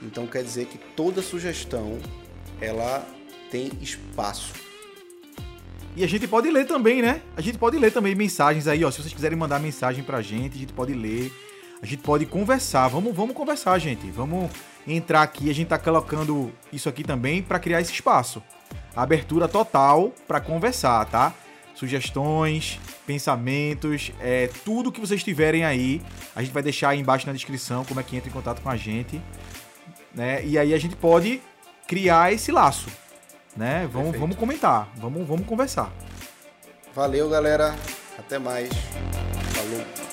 Então 0.03 0.27
quer 0.27 0.43
dizer 0.43 0.67
que 0.67 0.79
toda 0.79 1.23
sugestão 1.23 1.99
ela 2.61 3.07
tem 3.51 3.71
espaço. 3.81 4.53
E 5.97 6.05
a 6.05 6.07
gente 6.07 6.29
pode 6.29 6.51
ler 6.51 6.67
também, 6.67 7.01
né? 7.01 7.23
A 7.35 7.41
gente 7.41 7.57
pode 7.57 7.79
ler 7.79 7.91
também 7.91 8.15
mensagens 8.15 8.69
aí, 8.69 8.85
ó. 8.85 8.91
Se 8.91 9.01
vocês 9.01 9.15
quiserem 9.15 9.39
mandar 9.39 9.59
mensagem 9.59 10.05
pra 10.05 10.21
gente, 10.21 10.57
a 10.57 10.59
gente 10.59 10.73
pode 10.73 10.93
ler. 10.93 11.33
A 11.83 11.87
gente 11.87 12.03
pode 12.03 12.27
conversar. 12.27 12.89
Vamos, 12.89 13.15
vamos 13.15 13.35
conversar, 13.35 13.79
gente. 13.79 14.11
Vamos 14.11 14.51
entrar 14.87 15.23
aqui, 15.23 15.51
a 15.51 15.55
gente 15.55 15.69
tá 15.69 15.79
colocando 15.79 16.53
isso 16.73 16.89
aqui 16.89 17.03
também 17.03 17.43
para 17.43 17.59
criar 17.59 17.81
esse 17.81 17.93
espaço. 17.93 18.43
Abertura 18.95 19.49
total 19.49 20.13
para 20.27 20.41
conversar, 20.41 21.05
tá? 21.07 21.35
Sugestões, 21.75 22.81
pensamentos, 23.07 24.13
é, 24.21 24.49
tudo 24.65 24.91
que 24.91 25.01
vocês 25.01 25.23
tiverem 25.23 25.65
aí, 25.65 26.01
a 26.35 26.43
gente 26.43 26.53
vai 26.53 26.63
deixar 26.63 26.91
aí 26.91 27.01
embaixo 27.01 27.27
na 27.27 27.33
descrição 27.33 27.85
como 27.85 28.01
é 28.01 28.03
que 28.03 28.17
entra 28.17 28.31
em 28.31 28.33
contato 28.33 28.63
com 28.63 28.71
a 28.71 28.77
gente, 28.77 29.21
né? 30.15 30.43
E 30.45 30.59
aí 30.59 30.73
a 30.73 30.79
gente 30.79 30.97
pode 30.97 31.43
criar 31.87 32.33
esse 32.33 32.51
laço, 32.51 32.89
né? 33.55 33.87
Vamos, 33.93 34.17
vamos 34.17 34.37
comentar, 34.37 34.89
vamos, 34.97 35.27
vamos 35.27 35.47
conversar. 35.47 35.93
Valeu, 36.95 37.29
galera. 37.29 37.77
Até 38.19 38.39
mais. 38.39 38.71
Falou. 39.53 40.06